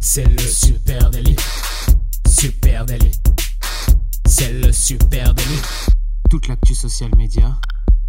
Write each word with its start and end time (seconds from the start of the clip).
C'est 0.00 0.24
le 0.24 0.38
super 0.38 1.10
délit. 1.10 1.36
Super 2.28 2.86
délit. 2.86 3.12
C'est 4.26 4.52
le 4.52 4.70
super 4.70 5.34
délit. 5.34 5.60
Toute 6.30 6.48
l'actu 6.48 6.74
social 6.74 7.10
média 7.16 7.58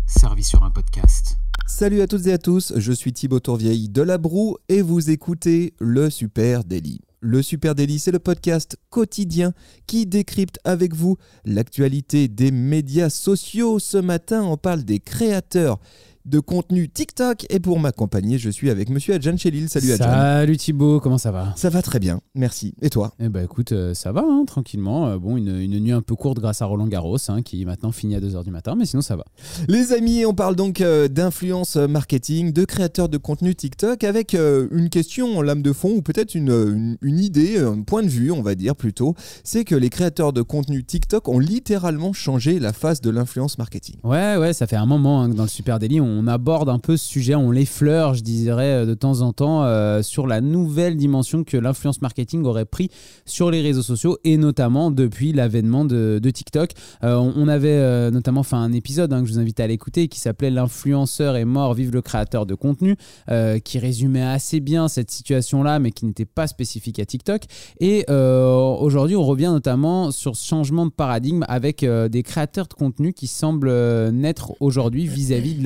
servie 0.06 0.44
sur 0.44 0.64
un 0.64 0.72
podcast. 0.72 1.38
Salut 1.68 2.02
à 2.02 2.08
toutes 2.08 2.28
et 2.28 2.34
à 2.34 2.38
tous, 2.38 2.74
je 2.76 2.92
suis 2.92 3.12
Thibaut 3.12 3.40
Tourvieille 3.40 3.90
de 3.90 4.02
La 4.04 4.18
Broue 4.20 4.58
et 4.70 4.82
vous 4.82 5.10
écoutez 5.10 5.74
le 5.80 6.10
Super 6.10 6.64
Daily. 6.64 7.02
Le 7.22 7.42
Super 7.42 7.74
Daily, 7.74 7.98
c'est 7.98 8.12
le 8.12 8.20
podcast 8.20 8.78
quotidien 8.92 9.52
qui 9.88 10.06
décrypte 10.06 10.60
avec 10.64 10.94
vous 10.94 11.18
l'actualité 11.44 12.28
des 12.28 12.52
médias 12.52 13.10
sociaux. 13.10 13.80
Ce 13.80 13.98
matin, 13.98 14.44
on 14.44 14.58
parle 14.58 14.84
des 14.84 15.00
créateurs 15.00 15.80
de 16.26 16.40
contenu 16.40 16.90
TikTok. 16.90 17.46
Et 17.50 17.60
pour 17.60 17.80
m'accompagner, 17.80 18.38
je 18.38 18.50
suis 18.50 18.70
avec 18.70 18.90
monsieur 18.90 19.14
Adjan 19.14 19.38
Chelil. 19.38 19.70
Salut 19.70 19.92
Adjan. 19.92 20.06
Salut 20.06 20.58
Thibaut, 20.58 21.00
comment 21.00 21.18
ça 21.18 21.32
va? 21.32 21.54
Ça 21.56 21.70
va 21.70 21.82
très 21.82 22.00
bien, 22.00 22.20
merci. 22.34 22.74
Et 22.82 22.90
toi? 22.90 23.14
Eh 23.20 23.30
ben 23.30 23.44
écoute, 23.46 23.72
euh, 23.72 23.94
ça 23.94 24.12
va, 24.12 24.22
hein, 24.28 24.44
tranquillement. 24.48 25.08
Euh, 25.08 25.18
bon, 25.18 25.38
une, 25.38 25.60
une 25.60 25.80
nuit 25.80 25.92
un 25.92 26.02
peu 26.02 26.16
courte 26.16 26.40
grâce 26.40 26.62
à 26.62 26.66
Roland 26.66 26.88
Garros, 26.88 27.18
hein, 27.30 27.42
qui 27.42 27.64
maintenant 27.66 27.92
finit 27.92 28.16
à 28.16 28.20
2h 28.20 28.44
du 28.44 28.52
matin, 28.52 28.76
mais 28.78 28.86
sinon 28.86 29.02
ça 29.02 29.16
va. 29.16 29.26
Les 29.68 29.94
amis, 29.94 30.26
on 30.26 30.34
parle 30.34 30.56
donc 30.56 30.82
euh, 30.82 31.08
d'influence 31.08 31.76
marketing, 31.76 32.54
de 32.54 32.66
créateurs 32.66 33.10
de 33.10 33.18
contenu 33.18 33.54
TikTok, 33.56 34.04
avec 34.04 34.34
une 34.36 34.90
question 34.90 35.38
en 35.38 35.42
lame 35.42 35.62
de 35.62 35.74
fond, 35.74 35.90
ou 35.96 36.02
peut-être 36.02 36.36
une, 36.36 36.50
une- 36.50 36.98
une 37.02 37.20
idée, 37.20 37.60
un 37.60 37.82
point 37.82 38.04
de 38.04 38.08
vue, 38.08 38.32
on 38.32 38.42
va 38.42 38.56
dire 38.56 38.76
plutôt. 38.76 39.16
C'est 39.44 39.64
que 39.64 39.76
les 39.76 39.90
créateurs 39.90 40.34
de 40.34 40.42
contenu 40.42 40.84
TikTok 40.84 41.28
ont 41.28 41.40
littéralement 41.40 42.14
changé 42.14 42.60
la 42.60 42.74
face 42.74 43.02
de 43.02 43.10
l'influence 43.10 43.58
marketing. 43.58 43.96
Ouais, 44.04 44.38
ouais, 44.38 44.54
ça 44.54 44.68
fait 44.68 44.76
un 44.76 44.86
moment 44.86 45.22
hein, 45.22 45.30
que 45.30 45.36
dans 45.36 45.44
le 45.44 45.50
Super 45.50 45.80
Daily, 45.80 46.02
on 46.02 46.15
aborde 46.28 46.70
un 46.70 46.80
peu 46.80 46.98
ce 46.98 47.08
sujet, 47.08 47.36
on 47.36 47.52
l'effleure, 47.52 48.14
je 48.14 48.22
dirais, 48.22 48.72
euh, 48.72 48.86
de 48.86 48.94
temps 48.94 49.22
en 49.22 49.34
temps, 49.34 49.64
euh, 49.64 50.02
sur 50.02 50.28
la 50.28 50.42
nouvelle 50.42 50.98
dimension 50.98 51.44
que 51.44 51.58
l'influence 51.58 52.02
marketing 52.02 52.44
aurait 52.46 52.66
pris 52.66 52.90
sur 53.26 53.52
les 53.52 53.62
réseaux 53.62 53.82
sociaux, 53.82 54.18
et 54.24 54.38
notamment 54.38 54.92
depuis 54.92 55.34
l'avènement 55.34 55.86
de, 55.86 56.20
TikTok. 56.34 56.72
Euh, 57.04 57.16
on, 57.16 57.34
on 57.36 57.48
avait 57.48 58.12
notamment 58.12 58.44
fait 58.44 58.56
un 58.56 58.72
épisode 58.72 59.14
hein, 59.14 59.22
que 59.22 59.28
je 59.28 59.34
vous 59.34 59.40
invite 59.40 59.60
à 59.60 59.68
l'écouter, 59.68 60.08
qui 60.08 60.20
s'appelait 60.20 60.50
L'influenceur 60.50 61.36
est 61.36 61.46
mort, 61.46 61.74
vive 61.74 61.92
le 61.92 62.02
créateur 62.02 62.46
de 62.46 62.56
contenu, 62.56 62.96
qui 63.64 63.80
résumait 63.80 64.24
assez 64.24 64.60
bien 64.60 64.88
cette 64.88 65.12
situation-là, 65.12 65.80
mais 65.80 65.92
qui 65.92 66.06
n'était 66.06 66.26
pas 66.26 66.48
spécifique 66.48 67.00
à 67.00 67.06
TikTok. 67.06 67.44
Et 67.80 68.06
aujourd'hui, 68.10 69.16
on 69.16 69.24
revient 69.24 69.52
notamment 69.52 70.12
sur 70.12 70.36
ce 70.36 70.48
changement 70.48 70.86
de 70.86 70.92
paradigme 70.92 71.46
avec 71.48 71.86
des 71.86 72.24
créateurs 72.24 72.68
de 72.68 72.74
contenu 72.74 73.14
qui 73.14 73.28
semblent 73.28 73.72
naître 74.12 74.54
aujourd'hui 74.60 75.08
vis-à-vis 75.08 75.56
de 75.56 75.64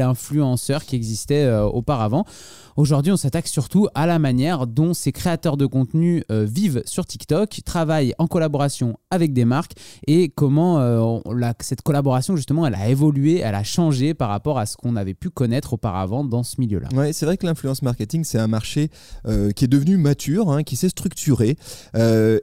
qui 0.85 0.95
existait 0.95 1.43
euh, 1.45 1.63
auparavant. 1.65 2.25
Aujourd'hui, 2.77 3.11
on 3.11 3.17
s'attaque 3.17 3.47
surtout 3.47 3.87
à 3.93 4.05
la 4.07 4.19
manière 4.19 4.65
dont 4.65 4.93
ces 4.93 5.11
créateurs 5.11 5.57
de 5.57 5.65
contenu 5.65 6.23
euh, 6.31 6.45
vivent 6.49 6.81
sur 6.85 7.05
TikTok, 7.05 7.59
travaillent 7.65 8.13
en 8.19 8.27
collaboration 8.27 8.95
avec 9.11 9.33
des 9.33 9.43
marques 9.43 9.73
et 10.07 10.29
comment 10.29 10.79
euh, 10.79 10.99
on- 10.99 11.33
la- 11.33 11.53
cette 11.59 11.81
collaboration, 11.81 12.37
justement, 12.37 12.65
elle 12.65 12.75
a 12.75 12.87
évolué, 12.87 13.39
elle 13.39 13.55
a 13.55 13.63
changé 13.63 14.13
par 14.13 14.29
rapport 14.29 14.57
à 14.59 14.65
ce 14.65 14.77
qu'on 14.77 14.95
avait 14.95 15.13
pu 15.13 15.29
connaître 15.29 15.73
auparavant 15.73 16.23
dans 16.23 16.43
ce 16.43 16.55
milieu-là. 16.59 16.87
Ouais, 16.95 17.11
c'est 17.11 17.25
vrai 17.25 17.35
que 17.35 17.45
l'influence 17.45 17.81
marketing, 17.81 18.23
c'est 18.23 18.39
un 18.39 18.47
marché 18.47 18.89
euh, 19.27 19.51
qui 19.51 19.65
est 19.65 19.67
devenu 19.69 19.97
mature, 19.97 20.49
hein, 20.49 20.63
qui 20.63 20.77
s'est 20.77 20.89
structuré. 20.89 21.57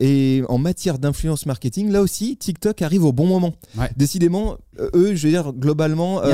Et 0.01 0.43
en 0.49 0.59
matière 0.59 0.99
d'influence 0.99 1.47
marketing, 1.47 1.91
là 1.91 2.03
aussi, 2.03 2.37
TikTok 2.37 2.83
arrive 2.83 3.05
au 3.05 3.13
bon 3.13 3.27
moment. 3.27 3.55
Ouais. 3.79 3.89
Décidément, 3.97 4.57
eux, 4.95 5.15
je 5.15 5.27
veux 5.27 5.33
dire, 5.33 5.53
globalement, 5.55 6.23
y 6.25 6.33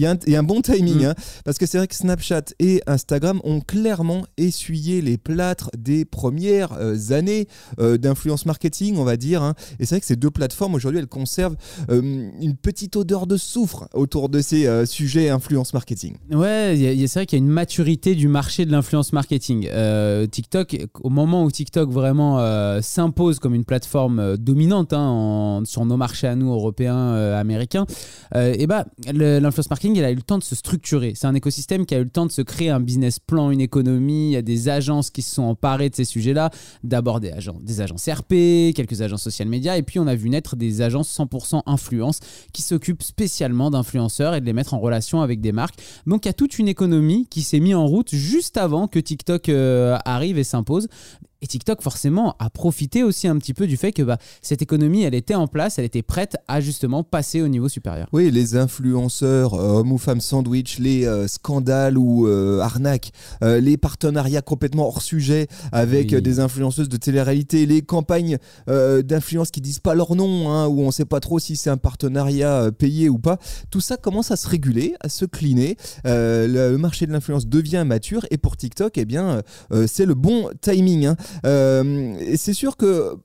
y 0.00 0.06
il 0.26 0.32
y 0.32 0.36
a 0.36 0.38
un 0.40 0.42
bon 0.42 0.60
timing. 0.60 1.03
Hein, 1.04 1.14
parce 1.44 1.58
que 1.58 1.66
c'est 1.66 1.78
vrai 1.78 1.86
que 1.88 1.94
Snapchat 1.94 2.44
et 2.58 2.82
Instagram 2.86 3.40
ont 3.44 3.60
clairement 3.60 4.22
essuyé 4.36 5.00
les 5.02 5.18
plâtres 5.18 5.70
des 5.76 6.04
premières 6.04 6.72
euh, 6.74 6.96
années 7.10 7.46
euh, 7.78 7.96
d'influence 7.98 8.46
marketing, 8.46 8.96
on 8.96 9.04
va 9.04 9.16
dire. 9.16 9.42
hein. 9.42 9.54
Et 9.78 9.86
c'est 9.86 9.94
vrai 9.96 10.00
que 10.00 10.06
ces 10.06 10.16
deux 10.16 10.30
plateformes, 10.30 10.74
aujourd'hui, 10.74 11.00
elles 11.00 11.06
conservent 11.06 11.56
euh, 11.90 12.00
une 12.40 12.56
petite 12.56 12.96
odeur 12.96 13.26
de 13.26 13.36
soufre 13.36 13.88
autour 13.94 14.28
de 14.28 14.40
ces 14.40 14.86
sujets 14.86 15.28
influence 15.30 15.74
marketing. 15.74 16.16
Ouais, 16.30 16.74
c'est 17.06 17.14
vrai 17.14 17.26
qu'il 17.26 17.38
y 17.38 17.42
a 17.42 17.44
une 17.44 17.50
maturité 17.50 18.14
du 18.14 18.28
marché 18.28 18.64
de 18.66 18.72
l'influence 18.72 19.12
marketing. 19.12 19.68
TikTok, 20.30 20.76
au 21.02 21.10
moment 21.10 21.44
où 21.44 21.50
TikTok 21.50 21.90
vraiment 21.90 22.38
s'impose 22.80 23.38
comme 23.38 23.54
une 23.54 23.64
plateforme 23.64 24.36
dominante 24.36 24.92
hein, 24.92 25.62
sur 25.64 25.84
nos 25.84 25.96
marchés 25.96 26.26
à 26.26 26.36
nous, 26.36 26.50
européens, 26.52 27.12
américains, 27.34 27.86
et 28.34 28.66
bah, 28.66 28.86
le- 29.12 29.38
l'influence 29.38 29.70
marketing, 29.70 29.98
elle 29.98 30.04
a 30.04 30.10
eu 30.10 30.16
le 30.16 30.22
temps 30.22 30.38
de 30.38 30.44
se 30.44 30.54
structurer. 30.54 30.93
C'est 31.14 31.26
un 31.26 31.34
écosystème 31.34 31.86
qui 31.86 31.94
a 31.94 31.98
eu 31.98 32.04
le 32.04 32.10
temps 32.10 32.26
de 32.26 32.32
se 32.32 32.42
créer 32.42 32.70
un 32.70 32.80
business 32.80 33.18
plan, 33.18 33.50
une 33.50 33.60
économie. 33.60 34.28
Il 34.28 34.32
y 34.32 34.36
a 34.36 34.42
des 34.42 34.68
agences 34.68 35.10
qui 35.10 35.22
se 35.22 35.34
sont 35.34 35.42
emparées 35.42 35.90
de 35.90 35.94
ces 35.94 36.04
sujets-là. 36.04 36.50
D'abord 36.82 37.20
des, 37.20 37.32
des 37.60 37.80
agences 37.80 38.08
RP, 38.08 38.74
quelques 38.74 39.02
agences 39.02 39.22
social 39.22 39.48
media, 39.48 39.76
et 39.76 39.82
puis 39.82 39.98
on 39.98 40.06
a 40.06 40.14
vu 40.14 40.30
naître 40.30 40.56
des 40.56 40.82
agences 40.82 41.16
100% 41.16 41.62
influence 41.66 42.20
qui 42.52 42.62
s'occupent 42.62 43.02
spécialement 43.02 43.70
d'influenceurs 43.70 44.34
et 44.34 44.40
de 44.40 44.46
les 44.46 44.52
mettre 44.52 44.74
en 44.74 44.78
relation 44.78 45.20
avec 45.20 45.40
des 45.40 45.52
marques. 45.52 45.76
Donc 46.06 46.24
il 46.24 46.28
y 46.28 46.30
a 46.30 46.34
toute 46.34 46.58
une 46.58 46.68
économie 46.68 47.26
qui 47.30 47.42
s'est 47.42 47.60
mise 47.60 47.74
en 47.74 47.86
route 47.86 48.14
juste 48.14 48.56
avant 48.56 48.88
que 48.88 48.98
TikTok 48.98 49.48
euh, 49.48 49.96
arrive 50.04 50.38
et 50.38 50.44
s'impose. 50.44 50.88
Et 51.44 51.46
TikTok, 51.46 51.82
forcément, 51.82 52.36
a 52.38 52.48
profité 52.48 53.02
aussi 53.02 53.28
un 53.28 53.36
petit 53.36 53.52
peu 53.52 53.66
du 53.66 53.76
fait 53.76 53.92
que 53.92 54.02
bah, 54.02 54.16
cette 54.40 54.62
économie, 54.62 55.02
elle 55.02 55.12
était 55.14 55.34
en 55.34 55.46
place, 55.46 55.78
elle 55.78 55.84
était 55.84 56.00
prête 56.00 56.36
à 56.48 56.62
justement 56.62 57.04
passer 57.04 57.42
au 57.42 57.48
niveau 57.48 57.68
supérieur. 57.68 58.08
Oui, 58.14 58.30
les 58.30 58.56
influenceurs, 58.56 59.52
euh, 59.52 59.80
hommes 59.80 59.92
ou 59.92 59.98
femmes 59.98 60.22
sandwich, 60.22 60.78
les 60.78 61.04
euh, 61.04 61.28
scandales 61.28 61.98
ou 61.98 62.26
euh, 62.26 62.60
arnaques, 62.60 63.12
euh, 63.42 63.60
les 63.60 63.76
partenariats 63.76 64.40
complètement 64.40 64.86
hors 64.86 65.02
sujet 65.02 65.46
avec 65.70 66.12
Oui. 66.12 66.22
des 66.22 66.40
influenceuses 66.40 66.88
de 66.88 66.96
télé-réalité, 66.96 67.66
les 67.66 67.82
campagnes 67.82 68.38
d'influence 68.66 69.50
qui 69.50 69.60
disent 69.60 69.80
pas 69.80 69.94
leur 69.94 70.14
nom, 70.14 70.50
hein, 70.50 70.66
où 70.66 70.80
on 70.80 70.90
sait 70.90 71.04
pas 71.04 71.20
trop 71.20 71.38
si 71.38 71.56
c'est 71.56 71.68
un 71.68 71.76
partenariat 71.76 72.70
payé 72.72 73.10
ou 73.10 73.18
pas. 73.18 73.38
Tout 73.70 73.80
ça 73.82 73.98
commence 73.98 74.30
à 74.30 74.36
se 74.36 74.48
réguler, 74.48 74.94
à 75.00 75.10
se 75.10 75.26
cleaner. 75.26 75.76
Euh, 76.06 76.70
le, 76.70 76.78
marché 76.78 77.06
de 77.06 77.12
l'influence 77.12 77.46
devient 77.46 77.84
mature 77.86 78.24
et 78.30 78.38
pour 78.38 78.56
TikTok, 78.56 78.96
eh 78.96 79.04
bien, 79.04 79.42
c'est 79.86 80.06
le 80.06 80.14
bon 80.14 80.48
timing. 80.62 81.06
hein. 81.06 81.16
Euh, 81.44 82.16
c'est 82.36 82.54
sûr 82.54 82.76
que 82.76 83.16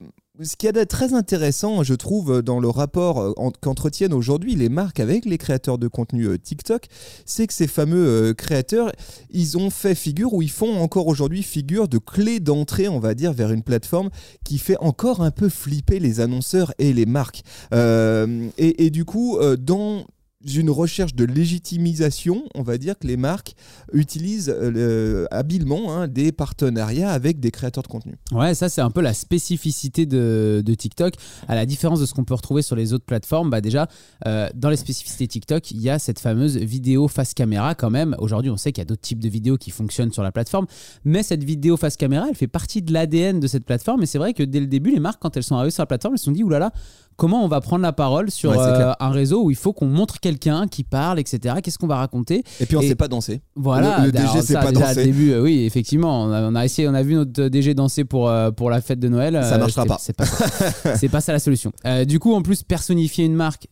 ce 0.42 0.56
a 0.68 0.72
de 0.72 0.84
très 0.86 1.14
intéressant, 1.14 1.84
je 1.84 1.94
trouve, 1.94 2.42
dans 2.42 2.62
le 2.62 2.70
rapport 2.70 3.20
euh, 3.20 3.34
en- 3.36 3.52
qu'entretiennent 3.52 4.14
aujourd'hui 4.14 4.56
les 4.56 4.70
marques 4.70 5.02
avec 5.02 5.26
les 5.26 5.38
créateurs 5.38 5.78
de 5.78 5.90
contenu 5.90 6.28
euh, 6.28 6.38
TikTok, 6.38 6.86
c'est 7.26 7.46
que 7.46 7.54
ces 7.54 7.68
fameux 7.68 8.34
créateurs, 8.34 8.92
ils 9.32 9.58
ont 9.58 9.70
fait 9.70 9.96
figure, 9.96 10.34
ou 10.34 10.42
ils 10.42 10.50
font 10.50 10.78
encore 10.78 11.08
aujourd'hui 11.08 11.44
figure 11.44 11.90
de 11.90 11.98
clé 11.98 12.40
d'entrée, 12.40 12.88
on 12.88 13.00
va 13.00 13.16
dire, 13.16 13.34
vers 13.34 13.52
une 13.52 13.64
plateforme 13.64 14.10
qui 14.46 14.60
fait 14.60 14.78
encore 14.80 15.22
un 15.22 15.32
peu 15.32 15.50
flipper 15.50 16.00
les 16.00 16.22
annonceurs 16.22 16.74
et 16.80 16.94
les 16.94 17.06
marques. 17.06 17.44
Et, 17.74 18.90
du 18.90 19.04
coup, 19.06 19.38
dans 19.58 20.06
une 20.46 20.70
recherche 20.70 21.14
de 21.16 21.26
légitimisation, 21.26 22.44
on 22.56 22.64
va 22.64 22.78
dire 22.78 22.98
que 22.98 23.06
les 23.08 23.18
marques 23.18 23.54
utilisent 23.92 24.50
euh, 24.50 24.72
le- 24.72 25.28
habilement 25.32 25.94
hein, 25.94 26.08
des 26.08 26.32
partenariats 26.32 27.12
avec 27.12 27.40
des 27.40 27.52
créateurs 27.52 27.84
de 27.84 27.90
contenu. 27.90 28.16
Ouais, 28.32 28.54
ça 28.54 28.70
c'est 28.70 28.80
un 28.82 28.90
peu 28.90 29.02
la 29.02 29.14
spécificité 29.14 30.06
de, 30.06 30.64
de 30.66 30.74
TikTok. 30.74 31.14
À 31.48 31.56
la 31.56 31.66
différence 31.66 32.00
de 32.00 32.06
ce 32.06 32.14
qu'on 32.14 32.24
peut 32.24 32.34
retrouver 32.34 32.62
sur 32.62 32.76
les 32.78 32.94
autres 32.94 33.04
plateformes, 33.06 33.50
bah 33.50 33.60
déjà, 33.62 33.88
euh, 34.28 34.48
dans 34.56 34.70
les 34.70 34.78
spécificités 34.78 35.28
TikTok, 35.28 35.72
il 35.72 35.82
y 35.82 35.90
a 35.90 36.00
cette 36.00 36.20
fameuse 36.20 36.56
vidéo 36.58 37.08
face 37.10 37.34
caméra 37.34 37.76
quand 37.76 37.90
même. 37.90 38.16
Aujourd'hui, 38.20 38.50
on 38.50 38.58
sait 38.58 38.72
qu'il 38.72 38.82
y 38.82 38.84
a 38.84 38.86
d'autres 38.86 39.02
types 39.02 39.20
de 39.22 39.30
vidéos 39.30 39.58
qui 39.58 39.72
fonctionnent 39.72 40.14
sur 40.14 40.24
la 40.24 40.32
plateforme, 40.32 40.68
mais 41.04 41.22
cette 41.22 41.44
vidéo 41.44 41.76
face 41.76 41.98
caméra, 41.98 42.28
elle 42.30 42.36
fait 42.36 42.48
partie 42.48 42.82
de 42.82 42.94
l'ADN 42.94 43.40
de 43.42 43.48
cette 43.48 43.66
plateforme. 43.66 44.04
Et 44.04 44.06
c'est 44.06 44.18
vrai 44.18 44.34
que 44.34 44.44
dès 44.44 44.62
le 44.62 44.68
début, 44.68 44.92
les 44.92 45.00
marques, 45.02 45.22
quand 45.22 45.36
elles 45.36 45.44
sont 45.44 45.56
arrivées 45.56 45.72
sur 45.72 45.82
la 45.84 45.88
plateforme, 45.88 46.14
elles 46.16 46.20
se 46.20 46.26
sont 46.26 46.32
dit, 46.32 46.44
oulala, 46.44 46.72
comment 47.18 47.44
on 47.44 47.48
va 47.50 47.60
prendre 47.60 47.82
la 47.84 47.92
parole 47.92 48.32
sur 48.32 48.52
Ouais, 48.52 48.58
euh, 48.58 48.94
un 49.00 49.10
réseau 49.10 49.44
où 49.44 49.52
il 49.52 49.58
faut 49.58 49.74
qu'on 49.74 49.88
montre 49.88 50.22
quelqu'un 50.30 50.68
qui 50.68 50.84
parle, 50.84 51.20
etc. 51.20 51.56
Qu'est-ce 51.64 51.78
qu'on 51.80 51.88
va 51.88 51.96
raconter 51.98 52.44
Et 52.60 52.66
puis 52.66 52.78
on 52.78 52.82
Et- 52.82 52.88
sait 52.90 52.96
pas 52.96 53.08
danser. 53.08 53.42
voilà, 53.56 54.00
Le- 54.00 54.06
le 54.08 54.12
DG 54.12 54.42
sait 54.42 54.54
pas 54.54 54.72
danser. 54.72 55.02
Au 55.02 55.04
début, 55.06 55.32
euh, 55.32 55.42
oui, 55.42 55.64
effectivement, 55.66 56.24
on 56.26 56.32
a, 56.32 56.42
on 56.44 56.56
a 56.56 56.66
essayé, 56.66 56.88
on 56.88 56.94
a 56.94 57.02
vu 57.02 57.16
notre 57.16 57.48
DG 57.48 57.74
danser 57.74 58.04
pour, 58.04 58.30
euh, 58.30 58.52
pour 58.52 58.70
la 58.70 58.82
fête 58.82 59.00
de 59.00 59.08
Noël. 59.10 59.34
Ça 59.42 59.56
euh, 59.56 59.58
marchera 59.58 59.86
pas. 59.86 59.98
C'est 60.00 60.14
pas, 60.16 60.26
ça. 60.26 61.08
Pas 61.12 61.22
ça 61.22 61.34
la 61.34 61.40
solution. 61.40 61.72
Du 62.08 62.20
coup, 62.20 62.34
en 62.36 62.42
plus, 62.44 62.62
personnifier 62.64 63.26
une 63.26 63.34
marque. 63.36 63.68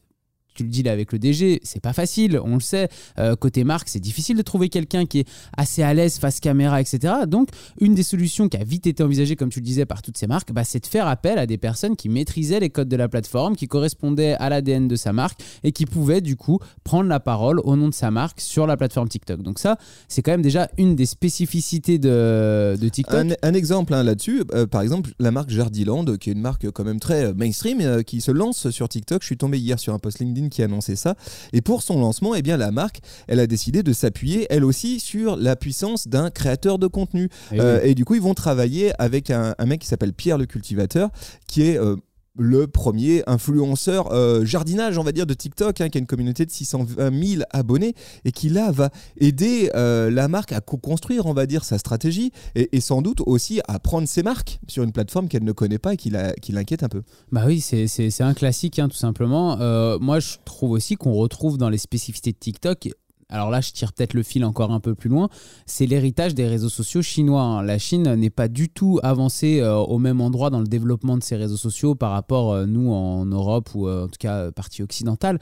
Tu 0.57 0.63
le 0.63 0.69
dis 0.69 0.81
là 0.81 0.91
avec 0.91 1.11
le 1.11 1.19
DG, 1.19 1.59
c'est 1.61 1.79
pas 1.79 1.93
facile, 1.93 2.39
on 2.43 2.55
le 2.55 2.59
sait. 2.59 2.89
Euh, 3.19 3.35
côté 3.35 3.63
marque, 3.63 3.89
c'est 3.89 3.99
difficile 3.99 4.35
de 4.35 4.41
trouver 4.41 4.69
quelqu'un 4.69 5.05
qui 5.05 5.19
est 5.19 5.27
assez 5.55 5.83
à 5.83 5.93
l'aise 5.93 6.17
face 6.17 6.39
caméra, 6.39 6.81
etc. 6.81 7.13
Donc, 7.27 7.49
une 7.79 7.93
des 7.93 8.01
solutions 8.01 8.49
qui 8.49 8.57
a 8.57 8.63
vite 8.63 8.87
été 8.87 9.03
envisagée, 9.03 9.35
comme 9.35 9.49
tu 9.49 9.59
le 9.59 9.65
disais, 9.65 9.85
par 9.85 10.01
toutes 10.01 10.17
ces 10.17 10.25
marques, 10.25 10.51
bah, 10.51 10.63
c'est 10.63 10.79
de 10.79 10.87
faire 10.87 11.05
appel 11.07 11.37
à 11.37 11.45
des 11.45 11.59
personnes 11.59 11.95
qui 11.95 12.09
maîtrisaient 12.09 12.59
les 12.59 12.71
codes 12.71 12.89
de 12.89 12.95
la 12.95 13.07
plateforme, 13.07 13.55
qui 13.55 13.67
correspondaient 13.67 14.33
à 14.39 14.49
l'ADN 14.49 14.87
de 14.87 14.95
sa 14.95 15.13
marque 15.13 15.39
et 15.63 15.71
qui 15.71 15.85
pouvaient 15.85 16.21
du 16.21 16.35
coup 16.35 16.57
prendre 16.83 17.07
la 17.07 17.19
parole 17.19 17.59
au 17.59 17.75
nom 17.75 17.87
de 17.87 17.93
sa 17.93 18.09
marque 18.09 18.41
sur 18.41 18.65
la 18.65 18.77
plateforme 18.77 19.09
TikTok. 19.09 19.43
Donc 19.43 19.59
ça, 19.59 19.77
c'est 20.07 20.23
quand 20.23 20.31
même 20.31 20.41
déjà 20.41 20.71
une 20.79 20.95
des 20.95 21.05
spécificités 21.05 21.99
de, 21.99 22.75
TikTok. 22.91 23.37
Un, 23.43 23.53
exemple 23.53 23.93
hein, 23.93 24.01
là-dessus, 24.01 24.41
euh, 24.53 24.65
par 24.65 24.81
exemple, 24.81 25.11
la 25.19 25.29
marque 25.29 25.51
Jardiland, 25.51 26.05
qui 26.17 26.31
est 26.31 26.33
une 26.33 26.41
marque 26.41 26.71
quand 26.71 26.83
même 26.83 26.99
très 26.99 27.25
euh, 27.25 27.33
mainstream, 27.35 28.03
qui 28.03 28.21
se 28.21 28.31
lance 28.31 28.71
sur 28.71 28.89
TikTok. 28.89 29.21
Je 29.21 29.27
suis 29.27 29.37
tombé 29.37 29.59
hier 29.59 29.77
sur 29.77 29.93
un 29.93 29.99
post 29.99 30.17
LinkedIn 30.19 30.46
Qui 30.49 30.61
a 30.61 30.65
annoncé 30.65 30.95
ça. 30.95 31.15
Et 31.53 31.61
pour 31.61 31.81
son 31.81 31.99
lancement, 31.99 32.35
eh 32.35 32.41
bien, 32.41 32.57
la 32.57 32.71
marque, 32.71 32.99
elle 33.27 33.39
a 33.39 33.47
décidé 33.47 33.83
de 33.83 33.93
s'appuyer, 33.93 34.47
elle 34.49 34.63
aussi, 34.63 34.99
sur 34.99 35.35
la 35.35 35.55
puissance 35.55 36.07
d'un 36.07 36.29
créateur 36.29 36.79
de 36.79 36.87
contenu. 36.87 37.29
Et 37.51 37.59
Euh, 37.59 37.79
oui. 37.83 37.89
et 37.89 37.95
du 37.95 38.05
coup, 38.05 38.15
ils 38.15 38.21
vont 38.21 38.33
travailler 38.33 38.91
avec 38.99 39.29
un, 39.31 39.55
un 39.57 39.65
mec 39.65 39.81
qui 39.81 39.87
s'appelle 39.87 40.13
Pierre 40.13 40.37
le 40.37 40.45
Cultivateur, 40.45 41.09
qui 41.47 41.63
est 41.63 41.77
euh, 41.77 41.95
le 42.37 42.67
premier 42.67 43.23
influenceur 43.27 44.11
euh, 44.11 44.45
jardinage, 44.45 44.97
on 44.97 45.03
va 45.03 45.11
dire, 45.11 45.25
de 45.25 45.33
TikTok, 45.33 45.81
hein, 45.81 45.89
qui 45.89 45.97
a 45.97 45.99
une 45.99 46.07
communauté 46.07 46.45
de 46.45 46.51
620 46.51 47.25
000 47.25 47.43
abonnés 47.51 47.95
et 48.25 48.31
qui 48.31 48.49
là 48.49 48.71
va 48.71 48.89
aider 49.17 49.71
euh, 49.75 50.09
la 50.09 50.27
marque 50.27 50.51
à 50.51 50.61
co-construire, 50.61 51.25
on 51.25 51.33
va 51.33 51.45
dire, 51.45 51.63
sa 51.63 51.77
stratégie 51.77 52.31
et, 52.55 52.79
sans 52.79 53.01
doute 53.01 53.21
aussi 53.25 53.59
à 53.67 53.79
prendre 53.79 54.07
ses 54.07 54.23
marques 54.23 54.59
sur 54.67 54.83
une 54.83 54.91
plateforme 54.91 55.27
qu'elle 55.27 55.43
ne 55.43 55.51
connaît 55.51 55.79
pas 55.79 55.93
et 55.93 55.97
qui 55.97 56.09
l'inquiète 56.09 56.83
un 56.83 56.89
peu. 56.89 57.01
Bah 57.31 57.43
oui, 57.45 57.61
c'est 57.61 58.21
un 58.21 58.33
classique, 58.33 58.79
hein, 58.79 58.87
tout 58.87 58.97
simplement. 58.97 59.59
Euh, 59.59 59.97
moi, 59.99 60.19
je 60.19 60.35
trouve 60.45 60.71
aussi 60.71 60.95
qu'on 60.95 61.13
retrouve 61.13 61.57
dans 61.57 61.69
les 61.69 61.77
spécificités 61.77 62.31
de 62.31 62.37
TikTok. 62.37 62.89
Alors 63.29 63.49
là, 63.49 63.59
je 63.59 63.71
tire 63.71 63.91
peut-être 63.91 64.13
le 64.13 64.23
fil 64.23 64.45
encore 64.45 64.71
un 64.71 64.79
peu 64.79 64.95
plus 64.95 65.09
loin. 65.09 65.29
C'est 65.65 65.85
l'héritage 65.85 66.33
des 66.33 66.47
réseaux 66.47 66.69
sociaux 66.69 67.01
chinois. 67.01 67.41
hein. 67.41 67.63
La 67.63 67.77
Chine 67.77 68.15
n'est 68.15 68.29
pas 68.29 68.47
du 68.47 68.69
tout 68.69 68.99
avancée 69.03 69.59
euh, 69.59 69.75
au 69.75 69.97
même 69.97 70.21
endroit 70.21 70.49
dans 70.49 70.61
le 70.61 70.67
développement 70.67 71.17
de 71.17 71.23
ses 71.23 71.35
réseaux 71.35 71.57
sociaux 71.57 71.93
par 71.93 72.11
rapport 72.11 72.53
euh, 72.53 72.65
nous 72.65 72.91
en 72.91 73.25
Europe 73.25 73.69
ou 73.75 73.87
euh, 73.87 74.05
en 74.05 74.07
tout 74.07 74.17
cas 74.19 74.35
euh, 74.35 74.51
partie 74.51 74.81
occidentale. 74.81 75.39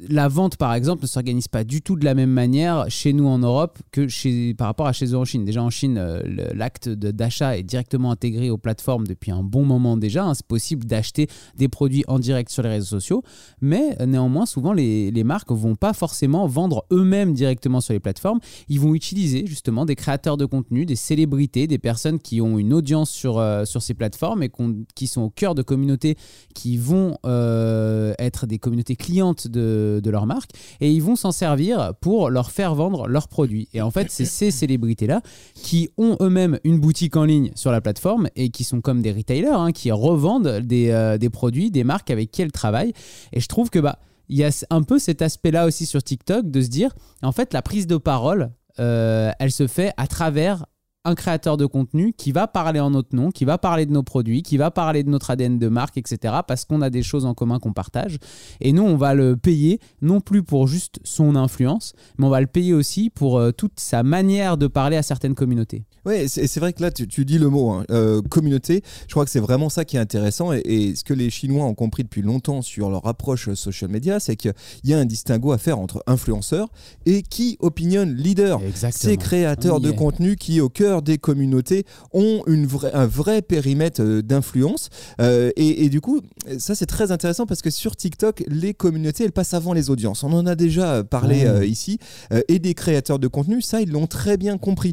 La 0.00 0.26
vente, 0.26 0.56
par 0.56 0.74
exemple, 0.74 1.02
ne 1.02 1.06
s'organise 1.06 1.46
pas 1.46 1.62
du 1.62 1.80
tout 1.80 1.94
de 1.94 2.04
la 2.04 2.14
même 2.14 2.30
manière 2.30 2.86
chez 2.88 3.12
nous 3.12 3.28
en 3.28 3.38
Europe 3.38 3.78
que 3.92 4.08
chez, 4.08 4.52
par 4.52 4.66
rapport 4.66 4.88
à 4.88 4.92
chez 4.92 5.06
eux 5.06 5.16
en 5.16 5.24
Chine. 5.24 5.44
Déjà 5.44 5.62
en 5.62 5.70
Chine, 5.70 5.98
euh, 5.98 6.20
l'acte 6.52 6.88
d'achat 6.88 7.56
est 7.56 7.62
directement 7.62 8.10
intégré 8.10 8.50
aux 8.50 8.58
plateformes 8.58 9.06
depuis 9.06 9.30
un 9.30 9.44
bon 9.44 9.64
moment 9.64 9.96
déjà. 9.96 10.24
hein. 10.24 10.34
C'est 10.34 10.46
possible 10.46 10.84
d'acheter 10.84 11.28
des 11.56 11.68
produits 11.68 12.02
en 12.08 12.18
direct 12.18 12.50
sur 12.50 12.64
les 12.64 12.70
réseaux 12.70 12.98
sociaux, 12.98 13.22
mais 13.60 13.96
euh, 14.00 14.06
néanmoins, 14.06 14.46
souvent, 14.46 14.72
les, 14.72 15.12
les 15.12 15.24
marques 15.24 15.52
vont 15.52 15.76
pas 15.76 15.92
forcément 15.92 16.48
vendre 16.48 16.84
eux-mêmes 16.90 17.32
directement 17.32 17.80
sur 17.80 17.92
les 17.92 18.00
plateformes. 18.00 18.40
Ils 18.68 18.80
vont 18.80 18.94
utiliser 18.94 19.46
justement 19.46 19.84
des 19.84 19.94
créateurs 19.94 20.36
de 20.36 20.44
contenu, 20.44 20.86
des 20.86 20.96
célébrités, 20.96 21.68
des 21.68 21.78
personnes 21.78 22.18
qui 22.18 22.40
ont 22.40 22.58
une 22.58 22.72
audience 22.72 23.10
sur, 23.10 23.38
euh, 23.38 23.64
sur 23.64 23.80
ces 23.80 23.94
plateformes 23.94 24.42
et 24.42 24.50
qui 24.96 25.06
sont 25.06 25.22
au 25.22 25.30
cœur 25.30 25.54
de 25.54 25.62
communautés 25.62 26.16
qui 26.52 26.78
vont 26.78 27.16
être 27.24 28.46
des 28.46 28.58
communautés 28.58 28.96
clientes 28.96 29.46
de, 29.46 29.83
de 30.02 30.10
leur 30.10 30.26
marque 30.26 30.50
et 30.80 30.90
ils 30.90 31.02
vont 31.02 31.16
s'en 31.16 31.32
servir 31.32 31.92
pour 32.00 32.30
leur 32.30 32.50
faire 32.50 32.74
vendre 32.74 33.06
leurs 33.06 33.28
produits. 33.28 33.68
Et 33.72 33.80
en 33.80 33.90
fait, 33.90 34.10
c'est 34.10 34.24
ces 34.24 34.50
célébrités-là 34.50 35.20
qui 35.54 35.90
ont 35.98 36.16
eux-mêmes 36.20 36.58
une 36.64 36.78
boutique 36.78 37.16
en 37.16 37.24
ligne 37.24 37.50
sur 37.54 37.70
la 37.70 37.80
plateforme 37.80 38.28
et 38.36 38.50
qui 38.50 38.64
sont 38.64 38.80
comme 38.80 39.02
des 39.02 39.12
retailers 39.12 39.48
hein, 39.48 39.72
qui 39.72 39.90
revendent 39.90 40.60
des, 40.60 40.90
euh, 40.90 41.18
des 41.18 41.30
produits, 41.30 41.70
des 41.70 41.84
marques 41.84 42.10
avec 42.10 42.30
qui 42.30 42.42
elles 42.42 42.52
travaillent. 42.52 42.92
Et 43.32 43.40
je 43.40 43.48
trouve 43.48 43.70
que 43.70 43.78
bah 43.78 43.98
il 44.28 44.38
y 44.38 44.44
a 44.44 44.50
un 44.70 44.82
peu 44.82 44.98
cet 44.98 45.22
aspect-là 45.22 45.66
aussi 45.66 45.86
sur 45.86 46.02
TikTok 46.02 46.50
de 46.50 46.60
se 46.62 46.68
dire, 46.68 46.94
en 47.22 47.32
fait, 47.32 47.52
la 47.52 47.62
prise 47.62 47.86
de 47.86 47.96
parole, 47.96 48.50
euh, 48.80 49.30
elle 49.38 49.52
se 49.52 49.66
fait 49.66 49.92
à 49.96 50.06
travers 50.06 50.66
un 51.04 51.14
créateur 51.14 51.56
de 51.56 51.66
contenu 51.66 52.14
qui 52.16 52.32
va 52.32 52.46
parler 52.46 52.80
en 52.80 52.90
notre 52.90 53.14
nom, 53.14 53.30
qui 53.30 53.44
va 53.44 53.58
parler 53.58 53.84
de 53.86 53.92
nos 53.92 54.02
produits, 54.02 54.42
qui 54.42 54.56
va 54.56 54.70
parler 54.70 55.02
de 55.02 55.10
notre 55.10 55.30
ADN 55.30 55.58
de 55.58 55.68
marque, 55.68 55.98
etc. 55.98 56.36
Parce 56.46 56.64
qu'on 56.64 56.80
a 56.80 56.90
des 56.90 57.02
choses 57.02 57.26
en 57.26 57.34
commun 57.34 57.58
qu'on 57.58 57.72
partage. 57.72 58.18
Et 58.60 58.72
nous, 58.72 58.82
on 58.82 58.96
va 58.96 59.14
le 59.14 59.36
payer 59.36 59.80
non 60.00 60.20
plus 60.20 60.42
pour 60.42 60.66
juste 60.66 61.00
son 61.04 61.36
influence, 61.36 61.92
mais 62.18 62.26
on 62.26 62.30
va 62.30 62.40
le 62.40 62.46
payer 62.46 62.72
aussi 62.72 63.10
pour 63.10 63.38
euh, 63.38 63.52
toute 63.52 63.78
sa 63.78 64.02
manière 64.02 64.56
de 64.56 64.66
parler 64.66 64.96
à 64.96 65.02
certaines 65.02 65.34
communautés. 65.34 65.84
Oui, 66.06 66.28
c'est 66.28 66.46
c'est 66.46 66.60
vrai 66.60 66.72
que 66.72 66.82
là, 66.82 66.90
tu, 66.90 67.08
tu 67.08 67.24
dis 67.24 67.38
le 67.38 67.48
mot 67.48 67.70
hein, 67.70 67.84
euh, 67.90 68.22
communauté. 68.22 68.82
Je 69.08 69.12
crois 69.12 69.24
que 69.24 69.30
c'est 69.30 69.40
vraiment 69.40 69.68
ça 69.68 69.84
qui 69.84 69.96
est 69.96 70.00
intéressant. 70.00 70.52
Et, 70.52 70.62
et 70.64 70.94
ce 70.94 71.02
que 71.02 71.14
les 71.14 71.30
Chinois 71.30 71.64
ont 71.64 71.74
compris 71.74 72.02
depuis 72.04 72.22
longtemps 72.22 72.62
sur 72.62 72.90
leur 72.90 73.06
approche 73.06 73.52
social 73.54 73.90
media, 73.90 74.20
c'est 74.20 74.36
qu'il 74.36 74.54
y 74.84 74.94
a 74.94 74.98
un 74.98 75.04
distinguo 75.04 75.52
à 75.52 75.58
faire 75.58 75.78
entre 75.78 76.02
influenceurs 76.06 76.68
et 77.06 77.22
key 77.22 77.56
opinion 77.60 78.04
leader. 78.04 78.60
Ces 78.90 79.16
créateurs 79.16 79.80
de 79.80 79.90
est. 79.90 79.96
contenu 79.96 80.36
qui, 80.36 80.60
au 80.60 80.68
cœur 80.68 80.93
des 81.02 81.18
communautés, 81.18 81.84
ont 82.12 82.42
une 82.46 82.66
vraie- 82.66 82.92
un 82.94 83.06
vrai 83.06 83.42
périmètre 83.42 84.02
euh, 84.02 84.22
d'influence. 84.22 84.88
Euh, 85.20 85.50
et, 85.56 85.84
et 85.84 85.88
du 85.88 86.00
coup, 86.00 86.20
ça 86.58 86.74
c'est 86.74 86.86
très 86.86 87.12
intéressant 87.12 87.46
parce 87.46 87.62
que 87.62 87.70
sur 87.70 87.96
TikTok, 87.96 88.44
les 88.48 88.74
communautés, 88.74 89.24
elles 89.24 89.32
passent 89.32 89.54
avant 89.54 89.72
les 89.72 89.90
audiences. 89.90 90.22
On 90.24 90.32
en 90.32 90.46
a 90.46 90.54
déjà 90.54 91.04
parlé 91.04 91.44
euh, 91.44 91.64
ici. 91.66 91.98
Euh, 92.32 92.40
et 92.48 92.58
des 92.58 92.74
créateurs 92.74 93.18
de 93.18 93.28
contenu, 93.28 93.62
ça, 93.62 93.80
ils 93.80 93.90
l'ont 93.90 94.06
très 94.06 94.36
bien 94.36 94.58
compris. 94.58 94.92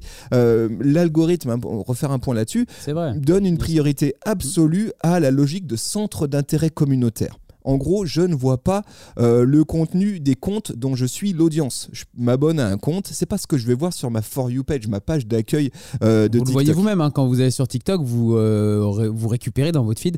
L'algorithme, 0.80 1.50
hein, 1.52 1.60
pour 1.60 1.86
refaire 1.86 2.12
un 2.12 2.20
point 2.20 2.36
là-dessus, 2.36 2.66
donne 3.16 3.46
une 3.46 3.58
priorité 3.58 4.16
absolue 4.26 4.92
à 5.02 5.20
la 5.20 5.32
logique 5.32 5.68
de 5.68 5.76
centre 5.76 6.28
d'intérêt 6.28 6.70
communautaire. 6.70 7.38
En 7.64 7.78
gros, 7.78 8.06
je 8.06 8.22
ne 8.22 8.36
vois 8.36 8.58
pas 8.58 8.84
euh, 9.20 9.44
le 9.46 9.64
contenu 9.64 10.20
des 10.20 10.36
comptes 10.36 10.72
dont 10.72 10.96
je 10.96 11.06
suis 11.06 11.34
l'audience. 11.34 11.90
Je 11.92 12.06
m'abonne 12.18 12.60
à 12.60 12.68
un 12.68 12.78
compte, 12.78 13.08
c'est 13.12 13.26
pas 13.26 13.38
ce 13.38 13.48
que 13.48 13.58
je 13.58 13.68
vais 13.68 13.74
voir 13.76 13.94
sur 13.94 14.10
ma 14.12 14.22
For 14.22 14.50
You 14.50 14.64
page, 14.64 14.88
ma 14.88 15.00
page 15.02 15.28
d'accueil 15.28 15.72
euh, 16.04 16.28
de 16.28 16.38
vous 16.38 16.44
le 16.44 16.48
TikTok. 16.48 16.54
voyez 16.54 16.74
vous-même, 16.74 17.02
hein, 17.02 17.12
quand 17.12 17.28
vous 17.28 17.40
allez 17.42 17.52
sur 17.52 17.68
TikTok, 17.68 18.02
vous, 18.04 18.36
euh, 18.36 18.86
ré- 18.88 19.10
vous 19.10 19.28
récupérez 19.28 19.72
dans 19.72 19.84
votre 19.84 20.02
feed 20.02 20.18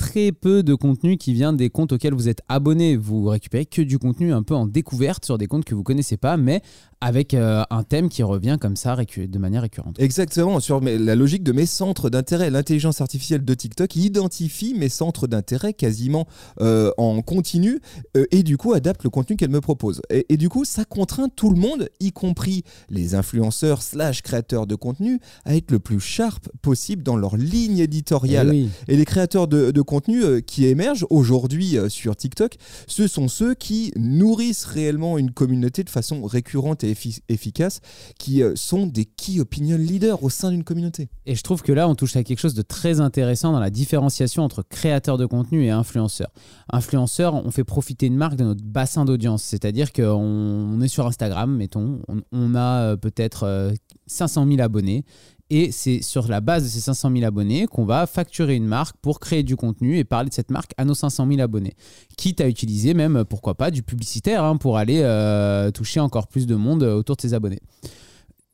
très 0.00 0.32
peu 0.32 0.62
de 0.62 0.74
contenu 0.74 1.18
qui 1.18 1.34
vient 1.34 1.52
des 1.52 1.68
comptes 1.68 1.92
auxquels 1.92 2.14
vous 2.14 2.30
êtes 2.30 2.40
abonné. 2.48 2.96
Vous 2.96 3.26
récupérez 3.26 3.66
que 3.66 3.82
du 3.82 3.98
contenu 3.98 4.32
un 4.32 4.42
peu 4.42 4.54
en 4.54 4.66
découverte 4.66 5.26
sur 5.26 5.36
des 5.36 5.46
comptes 5.46 5.66
que 5.66 5.74
vous 5.74 5.82
connaissez 5.82 6.16
pas, 6.16 6.38
mais 6.38 6.62
avec 7.02 7.34
euh, 7.34 7.62
un 7.70 7.82
thème 7.82 8.08
qui 8.08 8.22
revient 8.22 8.56
comme 8.60 8.76
ça 8.76 8.96
de 8.96 9.38
manière 9.38 9.62
récurrente. 9.62 9.96
Exactement, 9.98 10.58
sur 10.58 10.80
la 10.80 11.14
logique 11.14 11.42
de 11.42 11.52
mes 11.52 11.66
centres 11.66 12.08
d'intérêt. 12.08 12.50
L'intelligence 12.50 13.02
artificielle 13.02 13.44
de 13.44 13.54
TikTok 13.54 13.94
identifie 13.96 14.74
mes 14.74 14.88
centres 14.88 15.26
d'intérêt 15.26 15.74
quasiment 15.74 16.26
euh, 16.60 16.90
en 16.96 17.20
continu 17.20 17.80
euh, 18.16 18.24
et 18.30 18.42
du 18.42 18.56
coup 18.56 18.72
adapte 18.72 19.04
le 19.04 19.10
contenu 19.10 19.36
qu'elle 19.36 19.50
me 19.50 19.60
propose. 19.60 20.00
Et, 20.08 20.26
et 20.30 20.36
du 20.38 20.48
coup, 20.48 20.64
ça 20.64 20.84
contraint 20.86 21.28
tout 21.28 21.50
le 21.50 21.56
monde, 21.56 21.90
y 22.00 22.12
compris 22.12 22.64
les 22.88 23.14
influenceurs 23.14 23.82
slash 23.82 24.22
créateurs 24.22 24.66
de 24.66 24.74
contenu, 24.74 25.20
à 25.44 25.56
être 25.56 25.70
le 25.70 25.78
plus 25.78 26.00
sharp 26.00 26.48
possible 26.62 27.02
dans 27.02 27.16
leur 27.16 27.36
ligne 27.36 27.78
éditoriale. 27.78 28.48
Eh 28.48 28.62
oui. 28.62 28.68
Et 28.88 28.96
les 28.96 29.04
créateurs 29.04 29.46
de, 29.46 29.70
de 29.70 29.82
contenu 29.90 30.22
euh, 30.22 30.40
qui 30.40 30.66
émergent 30.66 31.04
aujourd'hui 31.10 31.76
euh, 31.76 31.88
sur 31.88 32.14
TikTok, 32.14 32.54
ce 32.86 33.08
sont 33.08 33.26
ceux 33.26 33.54
qui 33.54 33.92
nourrissent 33.96 34.64
réellement 34.64 35.18
une 35.18 35.32
communauté 35.32 35.82
de 35.82 35.90
façon 35.90 36.24
récurrente 36.24 36.84
et 36.84 36.92
effi- 36.94 37.22
efficace, 37.28 37.80
qui 38.16 38.42
euh, 38.42 38.52
sont 38.54 38.86
des 38.86 39.04
key 39.04 39.40
opinion 39.40 39.76
leaders 39.76 40.22
au 40.22 40.30
sein 40.30 40.52
d'une 40.52 40.62
communauté. 40.62 41.08
Et 41.26 41.34
je 41.34 41.42
trouve 41.42 41.62
que 41.62 41.72
là, 41.72 41.88
on 41.88 41.96
touche 41.96 42.14
à 42.14 42.22
quelque 42.22 42.38
chose 42.38 42.54
de 42.54 42.62
très 42.62 43.00
intéressant 43.00 43.50
dans 43.50 43.58
la 43.58 43.70
différenciation 43.70 44.44
entre 44.44 44.62
créateur 44.62 45.18
de 45.18 45.26
contenu 45.26 45.64
et 45.64 45.70
influenceur. 45.70 46.28
Influenceur, 46.72 47.34
on 47.34 47.50
fait 47.50 47.64
profiter 47.64 48.06
une 48.06 48.16
marque 48.16 48.36
de 48.36 48.44
notre 48.44 48.62
bassin 48.62 49.04
d'audience. 49.04 49.42
C'est-à-dire 49.42 49.92
qu'on 49.92 50.04
on 50.12 50.80
est 50.80 50.88
sur 50.88 51.04
Instagram, 51.06 51.56
mettons, 51.56 52.00
on, 52.30 52.54
a 52.54 52.96
peut-être 52.96 53.42
euh, 53.42 53.72
500 54.06 54.46
000 54.46 54.60
abonnés. 54.60 55.04
Et 55.50 55.72
c'est 55.72 56.00
sur 56.00 56.28
la 56.28 56.40
base 56.40 56.62
de 56.62 56.68
ces 56.68 56.80
500 56.80 57.10
000 57.12 57.24
abonnés 57.24 57.66
qu'on 57.66 57.84
va 57.84 58.06
facturer 58.06 58.54
une 58.54 58.66
marque 58.66 58.96
pour 58.98 59.18
créer 59.18 59.42
du 59.42 59.56
contenu 59.56 59.98
et 59.98 60.04
parler 60.04 60.28
de 60.30 60.34
cette 60.34 60.50
marque 60.50 60.72
à 60.76 60.84
nos 60.84 60.94
500 60.94 61.26
000 61.26 61.40
abonnés. 61.40 61.74
Quitte 62.16 62.40
à 62.40 62.48
utiliser 62.48 62.94
même, 62.94 63.24
pourquoi 63.24 63.54
pas, 63.54 63.72
du 63.72 63.82
publicitaire 63.82 64.44
hein, 64.44 64.56
pour 64.56 64.78
aller 64.78 65.00
euh, 65.02 65.72
toucher 65.72 65.98
encore 65.98 66.28
plus 66.28 66.46
de 66.46 66.54
monde 66.54 66.84
euh, 66.84 66.94
autour 66.94 67.16
de 67.16 67.20
ses 67.20 67.34
abonnés 67.34 67.60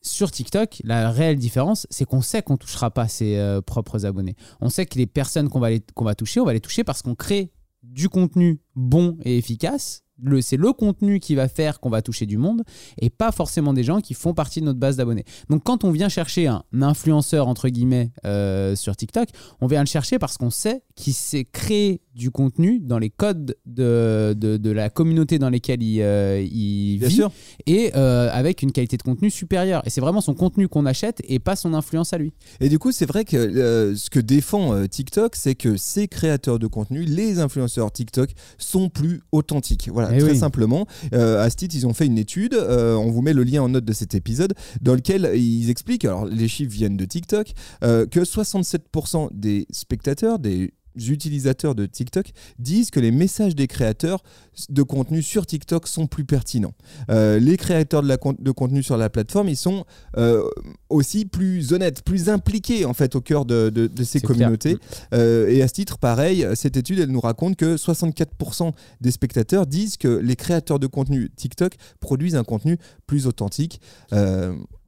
sur 0.07 0.31
TikTok, 0.31 0.81
la 0.85 1.11
réelle 1.11 1.37
différence, 1.37 1.87
c'est 1.91 2.05
qu'on 2.05 2.23
sait 2.23 2.41
qu'on 2.41 2.57
touchera 2.57 2.91
pas 2.91 3.09
ses 3.09 3.37
euh, 3.37 3.61
propres 3.61 4.07
abonnés. 4.07 4.37
On 4.61 4.69
sait 4.69 4.87
que 4.87 4.97
les 4.99 5.07
personnes 5.07 5.49
qu'on 5.49 5.61
va, 5.61 5.71
va 6.01 6.15
toucher, 6.15 6.41
on 6.41 6.45
va 6.45 6.53
les 6.53 6.61
toucher 6.61 6.85
parce 6.85 7.03
qu'on 7.03 7.15
crée 7.15 7.51
du 7.83 8.09
contenu 8.09 8.61
bon 8.75 9.19
et 9.25 9.37
efficace. 9.37 10.05
C'est 10.41 10.57
le 10.57 10.73
contenu 10.73 11.21
qui 11.21 11.35
va 11.35 11.49
faire 11.49 11.81
qu'on 11.81 11.91
va 11.91 12.03
toucher 12.03 12.27
du 12.27 12.39
monde 12.39 12.63
et 12.99 13.11
pas 13.11 13.33
forcément 13.33 13.73
des 13.73 13.85
gens 13.85 14.01
qui 14.01 14.15
font 14.15 14.35
partie 14.35 14.61
de 14.61 14.67
notre 14.67 14.79
base 14.79 14.97
d'abonnés. 14.97 15.25
Donc 15.51 15.63
quand 15.65 15.85
on 15.85 15.91
vient 15.91 16.09
chercher 16.09 16.47
un 16.47 16.63
influenceur, 16.81 17.49
entre 17.49 17.69
guillemets, 17.69 18.13
euh, 18.25 18.75
sur 18.77 18.97
TikTok, 18.97 19.29
on 19.61 19.67
vient 19.67 19.81
le 19.81 19.87
chercher 19.87 20.19
parce 20.19 20.37
qu'on 20.37 20.51
sait 20.51 20.83
qu'il 20.95 21.15
s'est 21.15 21.45
créé 21.45 22.01
du 22.17 22.31
contenu 22.31 22.81
dans 22.81 22.99
les 22.99 23.11
codes 23.11 23.57
de, 23.67 24.35
de, 24.37 24.57
de 24.57 24.71
la 24.71 24.89
communauté 24.89 25.39
dans 25.39 25.51
lesquels 25.51 25.83
il, 25.83 26.01
euh, 26.01 26.41
il 26.51 26.99
Bien 26.99 27.09
vit 27.09 27.15
sûr. 27.15 27.31
et 27.67 27.93
euh, 27.95 28.31
avec 28.33 28.63
une 28.63 28.73
qualité 28.73 28.97
de 28.97 29.03
contenu 29.03 29.31
supérieure. 29.31 29.83
Et 29.85 29.91
c'est 29.91 30.01
vraiment 30.01 30.23
son 30.23 30.33
contenu 30.35 30.67
qu'on 30.67 30.87
achète 30.87 31.21
et 31.29 31.39
pas 31.39 31.57
son 31.57 31.75
influence 31.75 32.15
à 32.15 32.19
lui. 32.19 32.33
Et 32.61 32.71
du 32.71 32.79
coup, 32.79 32.91
c'est 32.91 33.05
vrai 33.05 33.27
que 33.27 33.37
euh, 33.37 33.95
ce 33.95 34.09
que 34.09 34.19
défend 34.19 34.87
TikTok, 34.89 35.37
c'est 35.37 35.55
que 35.55 35.77
ces 35.77 36.09
créateurs 36.09 36.59
de 36.59 36.67
contenu, 36.67 37.05
les 37.05 37.39
influenceurs 37.39 37.93
TikTok, 37.93 38.31
sont 38.57 38.89
plus 38.89 39.21
authentiques. 39.31 39.91
Voilà, 39.93 40.11
Eh 40.15 40.19
très 40.19 40.31
oui. 40.33 40.39
simplement. 40.39 40.87
À 41.13 41.51
ce 41.51 41.57
titre, 41.57 41.75
ils 41.77 41.87
ont 41.87 41.93
fait 41.93 42.07
une 42.07 42.17
étude, 42.19 42.55
on 42.55 43.11
vous 43.11 43.21
met 43.21 43.35
le 43.35 43.43
lien 43.45 43.63
en 43.63 43.69
note 43.69 43.85
de 43.85 43.93
cet 43.93 44.15
épisode, 44.15 44.55
dans 44.81 44.95
lequel 44.95 45.33
ils 45.35 45.69
expliquent, 45.69 46.07
alors 46.07 46.25
les 46.25 46.49
chiffres 46.49 46.73
viennent 46.73 46.97
de 46.97 47.05
TikTok, 47.05 47.53
que 47.83 48.25
67% 48.25 49.29
des 49.33 49.67
spectateurs, 49.71 50.39
des 50.39 50.73
utilisateurs 50.97 51.75
de 51.75 51.87
TikTok 51.87 52.31
disent 52.59 52.91
que 52.91 53.01
les 53.01 53.11
messages 53.11 53.55
des 53.55 53.67
créateurs 53.67 54.23
de 54.69 54.83
contenu 54.83 55.23
sur 55.23 55.47
TikTok 55.47 55.87
sont 55.87 56.07
plus 56.07 56.25
pertinents. 56.25 56.75
Euh, 57.11 57.39
les 57.39 57.57
créateurs 57.57 58.03
de, 58.03 58.09
la, 58.09 58.17
de, 58.17 58.51
contenu 58.51 58.83
sur 58.83 58.97
la 58.97 59.11
plateforme, 59.11 59.49
ils 59.49 59.57
sont 59.57 59.85
euh, 60.17 60.43
aussi 60.89 61.27
plus 61.27 61.73
honnêtes, 61.73 62.03
plus 62.03 62.29
impliqués 62.29 62.85
en 62.85 62.95
fait 62.95 63.15
au 63.15 63.21
cœur 63.21 63.45
de, 63.45 63.71
de, 63.71 64.05
ces 64.05 64.21
communautés. 64.21 64.79
Euh, 65.13 65.49
et 65.49 65.63
à 65.63 65.69
ce 65.69 65.75
titre, 65.75 65.99
pareil, 65.99 66.47
cette 66.55 66.77
étude, 66.77 66.99
elle 66.99 67.11
nous 67.11 67.21
raconte 67.21 67.57
que 67.57 67.77
64% 67.77 68.73
des 69.01 69.11
spectateurs 69.11 69.67
disent 69.67 69.97
que 69.97 70.09
les 70.09 70.37
créateurs 70.37 70.79
de 70.79 70.87
contenu 70.87 71.31
TikTok 71.37 71.75
produisent 72.01 72.37
un 72.37 72.45
contenu 72.45 72.79
plus 73.07 73.27
authentique. 73.27 73.81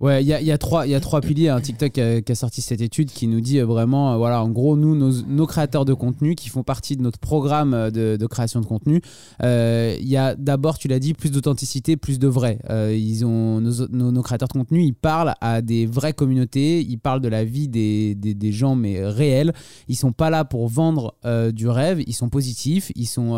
Ouais, 0.00 0.22
il 0.22 0.28
y 0.28 0.32
a, 0.32 0.40
y, 0.40 0.52
a 0.52 0.58
trois, 0.58 0.86
y 0.86 0.94
a 0.94 1.00
trois 1.00 1.20
piliers. 1.20 1.48
Hein. 1.48 1.60
TikTok 1.60 1.98
a, 1.98 2.34
sorti 2.34 2.62
cette 2.62 2.80
étude 2.80 3.10
qui 3.10 3.26
nous 3.26 3.40
dit 3.40 3.58
vraiment, 3.60 4.16
voilà, 4.16 4.42
en 4.42 4.48
gros, 4.48 4.76
nous, 4.76 4.94
nos, 4.94 5.46
créateurs 5.46 5.84
de 5.84 5.92
contenu 5.92 6.36
qui 6.36 6.48
font 6.48 6.62
partie 6.62 6.96
de 6.96 7.02
notre 7.02 7.18
programme 7.18 7.90
de, 7.90 8.16
de 8.16 8.26
création 8.26 8.60
de 8.60 8.66
contenu, 8.66 9.00
euh, 9.42 9.96
il 10.00 10.08
y 10.08 10.16
a 10.16 10.36
d'abord, 10.36 10.78
tu 10.78 10.86
l'as 10.86 11.00
dit, 11.00 11.14
plus 11.14 11.30
d'authenticité, 11.30 11.96
plus 11.96 12.18
de 12.20 12.28
vrai. 12.28 12.58
Euh, 12.70 12.94
ils 12.96 13.24
ont 13.24 13.60
nos, 13.60 14.22
créateurs 14.22 14.48
de 14.48 14.52
contenu, 14.52 14.82
ils 14.82 14.94
parlent 14.94 15.34
à 15.40 15.62
des 15.62 15.86
vraies 15.86 16.12
communautés, 16.12 16.80
ils 16.80 16.98
parlent 16.98 17.20
de 17.20 17.28
la 17.28 17.44
vie 17.44 17.66
des, 17.66 18.52
gens 18.52 18.76
mais 18.76 19.04
réels. 19.04 19.52
Ils 19.88 19.96
sont 19.96 20.12
pas 20.12 20.30
là 20.30 20.44
pour 20.44 20.68
vendre 20.68 21.16
euh, 21.24 21.50
du 21.50 21.68
rêve, 21.68 22.02
ils 22.06 22.14
sont 22.14 22.28
positifs, 22.28 22.92
ils 22.94 23.06
sont 23.06 23.36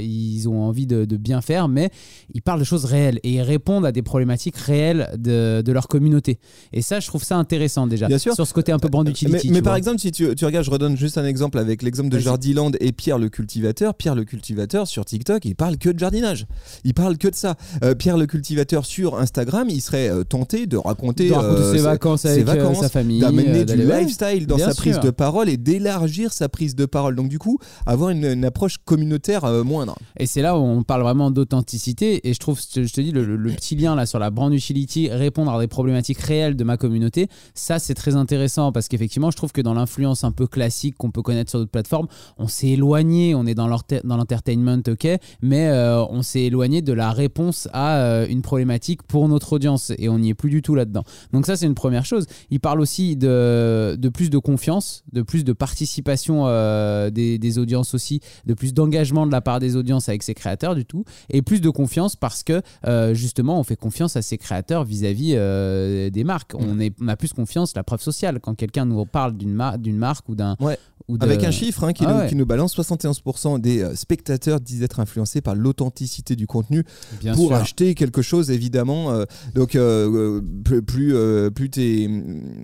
ils 0.00 0.48
ont 0.48 0.62
envie 0.62 0.86
de, 0.86 1.16
bien 1.16 1.40
faire, 1.40 1.68
mais 1.68 1.90
ils 2.34 2.42
parlent 2.42 2.60
de 2.60 2.64
choses 2.64 2.84
réelles 2.84 3.20
et 3.22 3.34
ils 3.34 3.42
répondent 3.42 3.86
à 3.86 3.92
des 3.92 4.02
problématiques 4.02 4.56
réelles 4.56 5.10
de, 5.16 5.62
de 5.62 5.72
leur 5.76 5.88
communauté. 5.88 6.38
Et 6.72 6.82
ça, 6.82 7.00
je 7.00 7.06
trouve 7.06 7.22
ça 7.22 7.36
intéressant 7.36 7.86
déjà. 7.86 8.08
Bien 8.08 8.18
sûr. 8.18 8.34
Sur 8.34 8.46
ce 8.46 8.52
côté 8.52 8.72
un 8.72 8.78
peu 8.78 8.88
brand 8.88 9.08
utility. 9.08 9.50
Mais, 9.50 9.62
par 9.62 9.76
exemple, 9.76 10.00
si 10.00 10.10
tu, 10.10 10.34
tu, 10.34 10.44
regardes, 10.44 10.64
je 10.64 10.70
redonne 10.70 10.96
juste 10.96 11.18
un 11.18 11.24
exemple 11.24 11.58
avec 11.58 11.82
l'exemple 11.82 12.08
de 12.08 12.18
Jardiland 12.18 12.72
et 12.80 12.92
Pierre 12.92 13.18
le 13.18 13.28
cultivateur. 13.28 13.94
Pierre 13.94 14.14
le 14.14 14.24
cultivateur 14.24 14.86
sur 14.86 15.04
TikTok, 15.04 15.44
il 15.44 15.54
parle 15.54 15.76
que 15.76 15.90
de 15.90 15.98
jardinage. 15.98 16.46
Il 16.84 16.94
parle 16.94 17.18
que 17.18 17.28
de 17.28 17.34
ça. 17.34 17.54
Euh, 17.82 17.94
Pierre 17.94 18.16
le 18.16 18.26
cultivateur 18.26 18.84
sur 18.84 19.18
Instagram, 19.18 19.68
il 19.68 19.80
serait 19.80 20.08
euh, 20.08 20.24
tenté 20.24 20.66
de 20.66 20.76
raconter, 20.76 21.32
euh, 21.32 21.72
ses, 21.72 21.80
vacances 21.80 22.24
avec 22.24 22.46
sa 22.80 22.88
famille, 22.88 23.20
d'amener 23.20 23.64
du 23.64 23.76
lifestyle 23.76 24.46
dans 24.46 24.58
sa 24.58 24.74
prise 24.74 24.98
de 25.00 25.10
parole 25.10 25.48
et 25.48 25.56
d'élargir 25.56 26.32
sa 26.32 26.48
prise 26.48 26.74
de 26.74 26.86
parole. 26.86 27.16
Donc 27.16 27.28
du 27.28 27.38
coup, 27.38 27.58
avoir 27.84 28.10
une, 28.10 28.44
approche 28.44 28.76
communautaire 28.84 29.64
moindre. 29.64 29.96
Et 30.18 30.26
c'est 30.26 30.42
là 30.42 30.56
où 30.56 30.62
on 30.62 30.82
parle 30.82 31.02
vraiment 31.02 31.30
d'authenticité. 31.30 32.28
Et 32.28 32.34
je 32.34 32.38
trouve, 32.38 32.60
je 32.60 32.80
te 32.80 33.00
dis, 33.00 33.12
le, 33.12 33.36
petit 33.56 33.76
lien 33.76 33.94
là 33.94 34.06
sur 34.06 34.18
la 34.18 34.30
brand 34.30 34.52
utility, 34.52 35.08
répondre 35.08 35.52
à 35.52 35.60
des 35.60 35.65
problématiques 35.68 36.18
réelles 36.18 36.56
de 36.56 36.64
ma 36.64 36.76
communauté, 36.76 37.28
ça 37.54 37.78
c'est 37.78 37.94
très 37.94 38.16
intéressant 38.16 38.72
parce 38.72 38.88
qu'effectivement, 38.88 39.30
je 39.30 39.36
trouve 39.36 39.52
que 39.52 39.60
dans 39.60 39.74
l'influence 39.74 40.24
un 40.24 40.32
peu 40.32 40.46
classique 40.46 40.96
qu'on 40.96 41.10
peut 41.10 41.22
connaître 41.22 41.50
sur 41.50 41.58
d'autres 41.58 41.70
plateformes, 41.70 42.06
on 42.38 42.48
s'est 42.48 42.68
éloigné, 42.68 43.34
on 43.34 43.46
est 43.46 43.54
dans 43.54 43.68
l'entertainment, 43.68 44.82
ok, 44.86 45.08
mais 45.42 45.68
euh, 45.68 46.04
on 46.06 46.22
s'est 46.22 46.42
éloigné 46.42 46.82
de 46.82 46.92
la 46.92 47.12
réponse 47.12 47.68
à 47.72 47.98
euh, 47.98 48.26
une 48.28 48.42
problématique 48.42 49.02
pour 49.02 49.28
notre 49.28 49.52
audience 49.52 49.92
et 49.98 50.08
on 50.08 50.18
n'y 50.18 50.30
est 50.30 50.34
plus 50.34 50.50
du 50.50 50.62
tout 50.62 50.74
là-dedans. 50.74 51.04
Donc 51.32 51.46
ça 51.46 51.56
c'est 51.56 51.66
une 51.66 51.74
première 51.74 52.04
chose. 52.04 52.26
Il 52.50 52.60
parle 52.60 52.80
aussi 52.80 53.16
de, 53.16 53.96
de 53.98 54.08
plus 54.08 54.30
de 54.30 54.38
confiance, 54.38 55.04
de 55.12 55.22
plus 55.22 55.44
de 55.44 55.52
participation 55.52 56.44
euh, 56.46 57.10
des, 57.10 57.38
des, 57.38 57.58
audiences 57.58 57.94
aussi, 57.94 58.20
de 58.44 58.54
plus 58.54 58.74
d'engagement 58.74 59.26
de 59.26 59.32
la 59.32 59.40
part 59.40 59.60
des 59.60 59.76
audiences 59.76 60.08
avec 60.08 60.22
ses 60.22 60.34
créateurs 60.34 60.74
du 60.74 60.84
tout, 60.84 61.04
et 61.30 61.42
plus 61.42 61.60
de 61.60 61.70
confiance 61.70 62.16
parce 62.16 62.42
que 62.42 62.62
justement 63.12 63.58
on 63.58 63.64
fait 63.64 63.76
confiance 63.76 64.16
à 64.16 64.22
ses 64.22 64.38
créateurs 64.38 64.84
vis-à-vis 64.84 65.34
des 66.10 66.24
marques. 66.24 66.54
On, 66.54 66.74
mm. 66.74 66.82
est, 66.82 66.94
on 67.00 67.08
a 67.08 67.16
plus 67.16 67.32
confiance, 67.32 67.74
la 67.74 67.84
preuve 67.84 68.00
sociale, 68.00 68.40
quand 68.40 68.54
quelqu'un 68.54 68.84
nous 68.84 69.04
parle 69.04 69.36
d'une 69.36 69.54
marque 69.54 70.28
ou 70.28 70.34
d'un... 70.34 70.56
Ouais. 70.60 70.78
Avec 71.20 71.44
un 71.44 71.52
chiffre 71.52 71.84
hein, 71.84 71.92
qui, 71.92 72.04
ah 72.04 72.22
nous, 72.22 72.28
qui, 72.28 72.34
nous, 72.34 72.46
balance 72.46 72.76
71% 72.76 73.60
des 73.60 73.94
spectateurs 73.94 74.60
disent 74.60 74.82
être 74.82 74.98
influencés 74.98 75.40
par 75.40 75.54
l'authenticité 75.54 76.34
du 76.34 76.48
contenu 76.48 76.84
pour 77.34 77.54
acheter 77.54 77.94
quelque 77.94 78.22
chose, 78.22 78.50
évidemment. 78.50 79.12
Euh, 79.12 79.24
donc, 79.54 79.76
euh, 79.76 80.40
euh, 80.40 80.80
plus, 80.82 81.14
plus 81.52 81.70
tu 81.70 81.80
es, 81.80 82.10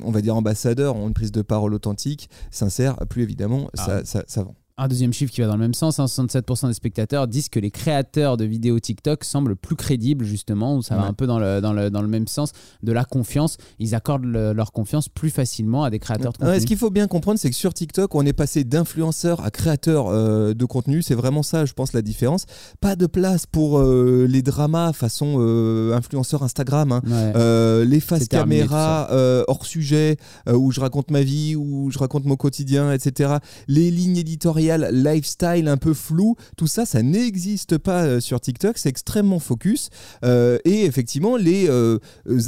on 0.04 0.10
va 0.10 0.20
dire, 0.20 0.36
ambassadeur, 0.36 0.96
ont 0.96 1.08
une 1.08 1.14
prise 1.14 1.32
de 1.32 1.42
parole 1.42 1.74
authentique, 1.74 2.28
sincère, 2.50 2.96
plus 3.08 3.22
évidemment, 3.22 3.68
ah. 3.78 4.02
ça, 4.04 4.24
ça 4.26 4.42
vend. 4.42 4.54
Un 4.78 4.88
deuxième 4.88 5.12
chiffre 5.12 5.32
qui 5.32 5.40
va 5.40 5.46
dans 5.46 5.54
le 5.54 5.60
même 5.60 5.74
sens, 5.74 5.98
67% 5.98 6.64
hein, 6.64 6.68
des 6.68 6.74
spectateurs 6.74 7.28
disent 7.28 7.48
que 7.48 7.60
les 7.60 7.70
créateurs 7.70 8.36
de 8.36 8.44
vidéos 8.44 8.80
TikTok 8.80 9.22
semblent 9.24 9.56
plus 9.56 9.76
crédibles 9.76 10.24
justement, 10.24 10.80
ça 10.82 10.96
va 10.96 11.04
un 11.04 11.12
peu 11.12 11.26
dans 11.26 11.38
le, 11.38 11.60
dans, 11.60 11.72
le, 11.72 11.90
dans 11.90 12.02
le 12.02 12.08
même 12.08 12.26
sens 12.26 12.52
de 12.82 12.92
la 12.92 13.04
confiance. 13.04 13.58
Ils 13.78 13.94
accordent 13.94 14.24
leur 14.24 14.72
confiance 14.72 15.08
plus 15.08 15.30
facilement 15.30 15.84
à 15.84 15.90
des 15.90 15.98
créateurs 15.98 16.32
de 16.32 16.38
contenu. 16.38 16.60
ce 16.60 16.66
qu'il 16.66 16.78
faut 16.78 16.90
bien 16.90 17.06
comprendre, 17.06 17.38
c'est 17.38 17.50
que 17.50 17.56
sur 17.56 17.74
TikTok, 17.74 18.14
on 18.14 18.24
est 18.24 18.32
passé 18.32 18.64
d'influenceurs 18.64 19.44
à 19.44 19.50
créateurs 19.50 20.08
euh, 20.08 20.54
de 20.54 20.64
contenu. 20.64 21.02
C'est 21.02 21.14
vraiment 21.14 21.42
ça, 21.42 21.64
je 21.64 21.72
pense, 21.72 21.92
la 21.92 22.02
différence. 22.02 22.46
Pas 22.80 22.96
de 22.96 23.06
place 23.06 23.46
pour 23.46 23.78
euh, 23.78 24.26
les 24.28 24.42
dramas 24.42 24.92
façon 24.92 25.36
euh, 25.38 25.94
influenceur 25.94 26.42
Instagram, 26.42 26.92
hein. 26.92 27.82
les 27.84 28.00
faces 28.00 28.28
caméra 28.28 29.08
hors 29.48 29.66
sujet, 29.66 30.16
où 30.50 30.72
je 30.72 30.80
raconte 30.80 31.10
ma 31.10 31.22
vie, 31.22 31.56
où 31.56 31.90
je 31.90 31.98
raconte 31.98 32.24
mon 32.24 32.36
quotidien, 32.36 32.92
etc. 32.92 33.34
Les 33.68 33.90
lignes 33.90 34.16
éditoriales 34.16 34.71
lifestyle 34.78 35.68
un 35.68 35.76
peu 35.76 35.94
flou, 35.94 36.36
tout 36.56 36.66
ça, 36.66 36.86
ça 36.86 37.02
n'existe 37.02 37.78
pas 37.78 38.04
euh, 38.04 38.20
sur 38.20 38.40
TikTok, 38.40 38.78
c'est 38.78 38.88
extrêmement 38.88 39.38
focus. 39.38 39.90
Euh, 40.24 40.58
et 40.64 40.84
effectivement, 40.84 41.36
les 41.36 41.68
euh, 41.68 41.98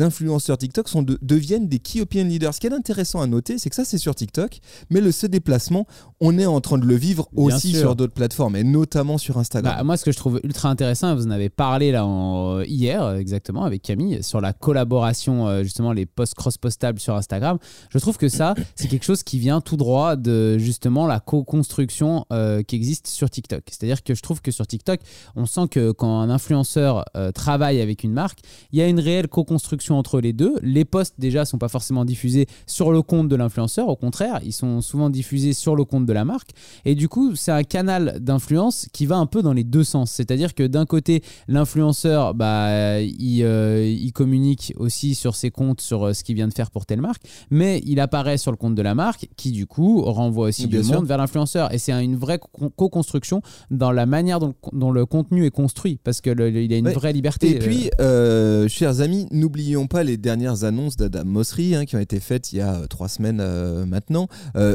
influenceurs 0.01 0.59
TikTok 0.59 0.89
sont 0.89 1.05
deviennent 1.23 1.69
des 1.69 1.79
key 1.79 2.01
opinion 2.01 2.29
leaders. 2.29 2.55
Ce 2.55 2.61
qui 2.61 2.67
est 2.67 2.73
intéressant 2.73 3.21
à 3.21 3.27
noter, 3.27 3.59
c'est 3.59 3.71
que 3.71 3.77
ça, 3.77 3.85
c'est 3.85 3.99
sur 3.99 4.15
TikTok, 4.15 4.59
mais 4.91 5.01
le, 5.01 5.13
ce 5.13 5.27
déplacement, 5.27 5.87
on 6.21 6.39
est 6.39 6.47
en 6.47 6.61
train 6.61 6.79
de 6.79 6.87
le 6.87 6.95
vivre 6.95 7.29
aussi 7.35 7.73
sur 7.73 7.97
d'autres 7.97 8.15
plateformes, 8.15 8.57
et 8.57 8.65
notamment 8.65 9.19
sur 9.19 9.39
Instagram. 9.39 9.77
Bah, 9.77 9.85
moi, 9.85 9.97
ce 9.97 10.05
que 10.05 10.13
je 10.13 10.17
trouve 10.17 10.41
ultra 10.45 10.69
intéressant, 10.71 11.15
vous 11.15 11.27
en 11.27 11.31
avez 11.31 11.49
parlé 11.49 11.93
là 11.93 12.07
en, 12.07 12.63
hier, 12.63 13.11
exactement, 13.15 13.65
avec 13.65 13.83
Camille, 13.83 14.23
sur 14.23 14.41
la 14.41 14.53
collaboration, 14.53 15.63
justement, 15.63 15.93
les 15.93 16.07
posts 16.07 16.35
cross-postables 16.35 17.01
sur 17.01 17.15
Instagram. 17.17 17.59
Je 17.91 17.99
trouve 17.99 18.17
que 18.17 18.29
ça, 18.29 18.55
c'est 18.75 18.89
quelque 18.89 19.05
chose 19.05 19.23
qui 19.23 19.39
vient 19.39 19.61
tout 19.61 19.77
droit 19.77 20.17
de 20.17 20.59
justement 20.59 21.07
la 21.07 21.21
co-construction 21.21 22.04
euh, 22.33 22.63
qui 22.63 22.77
existe 22.77 23.07
sur 23.07 23.31
TikTok. 23.31 23.63
C'est-à-dire 23.69 24.03
que 24.03 24.15
je 24.15 24.23
trouve 24.23 24.41
que 24.41 24.51
sur 24.51 24.67
TikTok, 24.67 25.01
on 25.37 25.47
sent 25.47 25.69
que 25.71 25.93
quand 25.93 26.21
un 26.21 26.31
influenceur 26.31 27.05
euh, 27.17 27.33
travaille 27.33 27.81
avec 27.81 28.05
une 28.05 28.13
marque, 28.13 28.41
il 28.73 28.79
y 28.79 28.83
a 28.83 28.89
une 28.89 29.01
réelle 29.01 29.29
co-construction 29.29 29.99
entre 29.99 30.21
les 30.21 30.33
deux. 30.33 30.55
Les 30.63 30.85
posts 30.85 31.15
déjà 31.19 31.45
sont 31.45 31.59
pas 31.59 31.69
forcément 31.69 32.05
diffusés 32.05 32.47
sur 32.67 32.93
le 32.93 33.03
compte 33.03 33.29
de 33.29 33.37
l'influenceur, 33.37 33.89
au 33.89 33.97
contraire, 33.97 34.41
ils 34.45 34.53
sont 34.53 34.81
souvent 34.81 35.11
diffusés 35.11 35.53
sur 35.53 35.77
le 35.77 35.85
compte 35.85 36.07
de 36.07 36.13
la 36.13 36.25
marque. 36.25 36.51
Et 36.85 36.95
du 36.95 37.09
coup, 37.09 37.35
c'est 37.35 37.53
un 37.53 37.65
canal 37.65 38.19
d'influence 38.21 38.87
qui 38.93 39.07
va 39.07 39.17
un 39.17 39.27
peu 39.27 39.43
dans 39.43 39.53
les 39.53 39.65
deux 39.65 39.85
sens. 39.85 40.11
C'est-à-dire 40.11 40.55
que 40.55 40.67
d'un 40.67 40.87
côté, 40.87 41.23
l'influenceur, 41.49 42.35
bah, 42.35 43.01
il, 43.01 43.43
euh, 43.43 43.87
il, 43.87 44.13
communique 44.13 44.73
aussi 44.77 45.15
sur 45.15 45.35
ses 45.35 45.51
comptes, 45.51 45.81
sur 45.81 46.15
ce 46.15 46.23
qu'il 46.23 46.37
vient 46.37 46.49
de 46.49 46.55
faire 46.55 46.71
pour 46.71 46.87
telle 46.87 47.01
marque, 47.01 47.23
mais 47.51 47.83
il 47.85 48.01
apparaît 48.01 48.39
sur 48.39 48.51
le 48.51 48.57
compte 48.57 48.75
de 48.75 48.83
la 48.83 48.95
marque 48.95 49.29
qui 49.37 49.51
du 49.51 49.67
coup 49.67 50.03
renvoie 50.03 50.49
aussi 50.49 50.67
du 50.67 50.83
monde 50.83 51.07
vers 51.07 51.19
l'influenceur. 51.19 51.73
Et 51.73 51.79
c'est 51.79 51.93
une 52.01 52.17
vraie 52.17 52.39
co-construction 52.77 53.43
dans 53.71 53.93
la 53.93 54.07
manière 54.07 54.41
dont, 54.41 54.93
le 54.93 55.07
contenu 55.07 55.47
est 55.47 55.51
construit, 55.51 55.99
parce 56.03 56.21
qu'il 56.21 56.41
a 56.41 56.77
une 56.77 56.91
vraie 56.91 57.13
liberté. 57.13 57.51
Et 57.51 57.59
puis, 57.59 57.91
euh, 58.01 58.65
euh, 58.65 58.69
chers 58.69 59.01
amis, 59.01 59.27
n'oublions 59.31 59.87
pas 59.87 60.03
les 60.03 60.17
dernières 60.17 60.65
annonces 60.65 60.97
d'Adam 60.97 61.25
Mosseri 61.25 61.75
hein, 61.75 61.85
qui 61.85 61.97
ont 61.97 62.01
été 62.01 62.21
faites 62.21 62.53
il 62.53 62.59
y 62.59 62.61
a 62.61 62.75
euh, 62.75 62.87
trois 62.87 63.09
semaines 63.09 63.43
maintenant, 63.87 64.29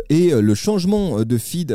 et 0.10 0.32
le 0.32 0.56
changement 0.56 1.24
de 1.24 1.38
feed 1.38 1.72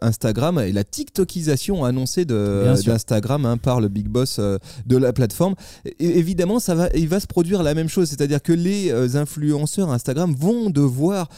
Instagram 0.00 0.58
et 0.58 0.72
la 0.72 0.84
TikTokisation 0.84 1.84
annoncée 1.84 2.24
d'Instagram 2.24 3.46
hein, 3.46 3.56
par 3.56 3.80
le 3.80 3.88
big 3.88 4.08
boss 4.08 4.40
de 4.86 4.96
la 4.96 5.12
plateforme. 5.12 5.54
évidemment, 5.98 6.58
ça 6.58 6.74
va, 6.74 6.88
il 6.94 7.08
va 7.08 7.20
se 7.20 7.26
produire 7.26 7.62
la 7.62 7.74
même 7.74 7.88
chose, 7.88 8.08
c'est-à-dire 8.08 8.42
que 8.42 8.52
les 8.52 9.16
influenceurs 9.16 9.90
Instagram 9.90 10.34
vont 10.36 10.70
devoir 10.70 11.28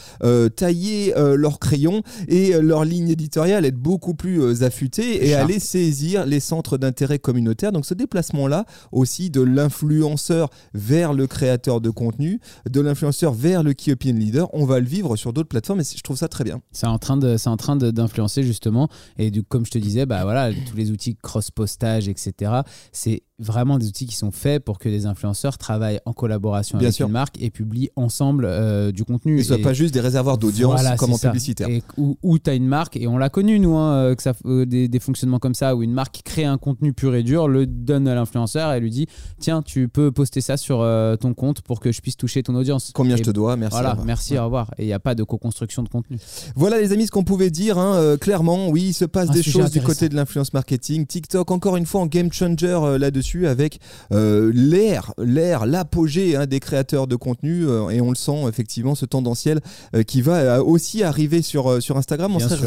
tailler 0.56 1.14
leur 1.16 1.58
crayon 1.58 2.02
et 2.28 2.52
leur 2.60 2.84
ligne 2.84 3.08
éditoriale 3.08 3.29
être 3.36 3.76
beaucoup 3.76 4.14
plus 4.14 4.40
euh, 4.40 4.62
affûté 4.64 5.26
et 5.26 5.34
aller 5.34 5.58
saisir 5.58 6.26
les 6.26 6.40
centres 6.40 6.78
d'intérêt 6.78 7.18
communautaire. 7.18 7.72
Donc 7.72 7.86
ce 7.86 7.94
déplacement-là 7.94 8.64
aussi 8.92 9.30
de 9.30 9.40
l'influenceur 9.40 10.50
vers 10.74 11.12
le 11.12 11.26
créateur 11.26 11.80
de 11.80 11.90
contenu, 11.90 12.40
de 12.68 12.80
l'influenceur 12.80 13.32
vers 13.32 13.62
le 13.62 13.72
key 13.72 13.92
opinion 13.92 14.18
leader, 14.18 14.54
on 14.54 14.64
va 14.64 14.80
le 14.80 14.86
vivre 14.86 15.16
sur 15.16 15.32
d'autres 15.32 15.48
plateformes 15.48 15.80
et 15.80 15.84
je 15.84 16.02
trouve 16.02 16.16
ça 16.16 16.28
très 16.28 16.44
bien. 16.44 16.60
C'est 16.72 16.86
en 16.86 16.98
train 16.98 17.16
de, 17.16 17.36
c'est 17.36 17.48
en 17.48 17.56
train 17.56 17.76
d'influencer 17.76 18.42
justement 18.42 18.88
et 19.18 19.30
du, 19.30 19.42
comme 19.42 19.66
je 19.66 19.70
te 19.70 19.78
disais, 19.78 20.06
bah 20.06 20.22
voilà, 20.24 20.52
tous 20.52 20.76
les 20.76 20.90
outils 20.90 21.16
cross-postage, 21.16 22.08
etc. 22.08 22.52
C'est 22.92 23.22
vraiment 23.40 23.78
des 23.78 23.88
outils 23.88 24.06
qui 24.06 24.16
sont 24.16 24.30
faits 24.30 24.62
pour 24.64 24.78
que 24.78 24.88
les 24.88 25.06
influenceurs 25.06 25.58
travaillent 25.58 26.00
en 26.04 26.12
collaboration 26.12 26.78
avec 26.78 26.98
une 27.00 27.08
marque 27.08 27.40
et 27.40 27.50
publient 27.50 27.90
ensemble 27.96 28.44
euh, 28.44 28.92
du 28.92 29.04
contenu. 29.04 29.38
Et 29.38 29.42
ce 29.42 29.54
soit 29.54 29.62
pas 29.62 29.72
juste 29.72 29.94
des 29.94 30.00
réservoirs 30.00 30.38
d'audience 30.38 30.82
comme 30.98 31.14
en 31.14 31.18
publicitaire. 31.18 31.68
Et 31.68 31.82
où, 31.96 32.18
où 32.22 32.38
tu 32.38 32.50
as 32.50 32.54
une 32.54 32.66
marque 32.66 32.96
et 32.96 33.06
on 33.06 33.16
l'a 33.20 33.28
connu, 33.28 33.60
nous, 33.60 33.76
hein, 33.76 33.92
euh, 33.92 34.14
que 34.14 34.22
ça, 34.22 34.32
euh, 34.46 34.66
des, 34.66 34.88
des 34.88 34.98
fonctionnements 34.98 35.38
comme 35.38 35.54
ça 35.54 35.76
où 35.76 35.82
une 35.82 35.92
marque 35.92 36.22
crée 36.24 36.44
un 36.44 36.58
contenu 36.58 36.92
pur 36.92 37.14
et 37.14 37.22
dur, 37.22 37.46
le 37.46 37.66
donne 37.66 38.08
à 38.08 38.14
l'influenceur 38.14 38.72
et 38.72 38.80
lui 38.80 38.90
dit 38.90 39.06
Tiens, 39.38 39.62
tu 39.62 39.88
peux 39.88 40.10
poster 40.10 40.40
ça 40.40 40.56
sur 40.56 40.80
euh, 40.80 41.16
ton 41.16 41.34
compte 41.34 41.60
pour 41.62 41.80
que 41.80 41.92
je 41.92 42.00
puisse 42.00 42.16
toucher 42.16 42.42
ton 42.42 42.54
audience. 42.54 42.90
Combien 42.94 43.14
Et 43.14 43.18
je 43.18 43.22
te 43.22 43.30
dois 43.30 43.56
Merci. 43.56 43.78
Voilà, 43.78 43.96
merci, 44.04 44.38
au 44.38 44.44
revoir. 44.44 44.72
Et 44.78 44.84
il 44.84 44.86
n'y 44.86 44.92
a 44.92 44.98
pas 44.98 45.14
de 45.14 45.22
co-construction 45.22 45.82
de 45.82 45.88
contenu. 45.88 46.18
Voilà 46.56 46.80
les 46.80 46.92
amis 46.92 47.06
ce 47.06 47.10
qu'on 47.10 47.24
pouvait 47.24 47.50
dire 47.50 47.78
hein, 47.78 47.94
euh, 47.94 48.16
clairement 48.16 48.68
oui 48.68 48.86
il 48.88 48.94
se 48.94 49.04
passe 49.04 49.30
Un 49.30 49.32
des 49.32 49.42
choses 49.42 49.70
du 49.70 49.80
côté 49.80 50.08
de 50.08 50.14
l'influence 50.14 50.52
marketing 50.52 51.06
TikTok 51.06 51.50
encore 51.50 51.76
une 51.76 51.86
fois 51.86 52.00
en 52.00 52.06
game 52.06 52.32
changer 52.32 52.78
là-dessus 52.98 53.46
avec 53.46 53.78
l'ère 54.10 55.12
l'ère 55.18 55.66
l'apogée 55.66 56.36
hein, 56.36 56.46
des 56.46 56.60
créateurs 56.60 57.06
de 57.06 57.16
contenu 57.16 57.64
et 57.90 58.00
on 58.00 58.10
le 58.10 58.16
sent 58.16 58.44
effectivement 58.48 58.94
ce 58.94 59.06
tendanciel 59.06 59.60
qui 60.06 60.22
va 60.22 60.62
aussi 60.62 61.02
arriver 61.02 61.42
sur, 61.42 61.82
sur 61.82 61.96
Instagram 61.96 62.34
on 62.34 62.38
serait 62.38 62.56
sûr. 62.56 62.66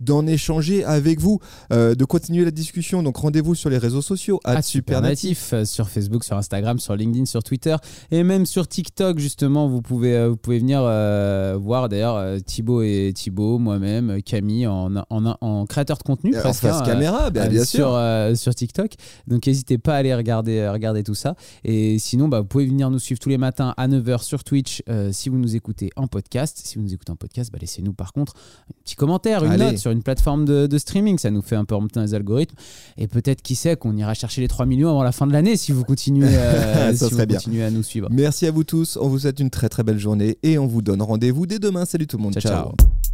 D'en 0.00 0.26
échanger 0.26 0.84
avec 0.84 1.20
vous 1.20 1.40
euh, 1.72 1.94
de 1.94 2.04
continuer 2.04 2.44
la 2.44 2.50
discussion 2.50 3.02
donc 3.02 3.16
rendez-vous 3.16 3.54
sur 3.54 3.70
les 3.70 3.78
réseaux 3.78 4.02
sociaux 4.02 4.40
à 4.44 4.56
à 4.56 4.62
Supernatif 4.62 5.38
Supernatif 5.38 5.52
euh, 5.52 5.64
sur 5.64 5.88
Facebook, 5.88 6.24
sur 6.24 6.36
Instagram, 6.36 6.78
sur 6.78 6.96
LinkedIn, 6.96 7.26
sur 7.26 7.42
Twitter 7.42 7.76
et 8.10 8.22
même 8.22 8.46
sur 8.46 8.66
TikTok 8.66 9.18
justement. 9.18 9.68
Vous 9.68 9.82
pouvez, 9.82 10.16
euh, 10.16 10.28
vous 10.28 10.36
pouvez 10.36 10.58
venir 10.58 10.80
euh, 10.82 11.56
voir 11.60 11.88
d'ailleurs 11.88 12.40
Thibaut 12.42 12.82
et 12.82 13.12
Thibaut, 13.14 13.58
moi-même, 13.58 14.22
Camille 14.22 14.66
en, 14.66 14.96
en, 14.96 15.36
en 15.40 15.66
créateur 15.66 15.98
de 15.98 16.02
contenu. 16.02 16.36
en 16.36 16.40
presque, 16.40 16.62
face 16.62 16.80
hein, 16.80 16.84
caméra 16.84 17.30
bien, 17.30 17.48
bien 17.48 17.64
sur, 17.64 17.90
sûr 17.90 18.36
sur 18.36 18.54
TikTok. 18.54 18.92
Donc 19.26 19.46
n'hésitez 19.46 19.78
pas 19.78 19.94
à 19.94 19.98
aller 19.98 20.14
regarder, 20.14 20.68
regarder 20.68 21.02
tout 21.02 21.14
ça. 21.14 21.36
Et 21.64 21.98
sinon, 21.98 22.28
bah, 22.28 22.40
vous 22.40 22.46
pouvez 22.46 22.66
venir 22.66 22.90
nous 22.90 22.98
suivre 22.98 23.18
tous 23.18 23.28
les 23.28 23.38
matins 23.38 23.74
à 23.76 23.88
9h 23.88 24.22
sur 24.22 24.44
Twitch 24.44 24.82
si 25.12 25.28
vous 25.28 25.38
nous 25.38 25.56
écoutez 25.56 25.90
en 25.96 26.06
podcast. 26.06 26.60
Si 26.62 26.76
vous 26.76 26.82
nous 26.82 26.94
écoutez 26.94 27.12
en 27.12 27.16
podcast, 27.16 27.50
bah, 27.52 27.58
laissez-nous 27.60 27.92
par 27.92 28.12
contre 28.12 28.34
un 28.70 28.74
petit 28.84 28.96
commentaire, 28.96 29.44
une 29.44 29.52
Allez. 29.52 29.65
Sur 29.76 29.90
une 29.90 30.02
plateforme 30.02 30.44
de, 30.44 30.66
de 30.66 30.78
streaming. 30.78 31.18
Ça 31.18 31.30
nous 31.30 31.42
fait 31.42 31.56
un 31.56 31.64
peu 31.64 31.74
remonter 31.74 32.00
les 32.00 32.14
algorithmes. 32.14 32.54
Et 32.96 33.08
peut-être, 33.08 33.42
qui 33.42 33.54
sait, 33.54 33.76
qu'on 33.76 33.96
ira 33.96 34.14
chercher 34.14 34.40
les 34.40 34.48
3 34.48 34.66
millions 34.66 34.90
avant 34.90 35.02
la 35.02 35.12
fin 35.12 35.26
de 35.26 35.32
l'année 35.32 35.56
si 35.56 35.72
vous 35.72 35.84
continuez, 35.84 36.28
euh, 36.30 36.92
si 36.94 37.04
vous 37.10 37.16
continuez 37.26 37.62
à 37.64 37.70
nous 37.70 37.82
suivre. 37.82 38.08
merci 38.10 38.46
à 38.46 38.50
vous 38.50 38.64
tous 38.64 38.98
on 39.00 39.08
vous 39.08 39.20
souhaite 39.20 39.40
une 39.40 39.50
très 39.50 39.68
très 39.68 39.82
belle 39.82 39.98
journée 39.98 40.38
et 40.42 40.58
on 40.58 40.66
vous 40.66 40.82
donne 40.82 41.02
rendez-vous 41.02 41.46
dès 41.46 41.58
demain 41.58 41.84
salut 41.84 42.06
tout 42.06 42.16
le 42.16 42.22
monde 42.22 42.34
Ciao, 42.34 42.42
ciao. 42.42 42.64
ciao. 42.76 43.05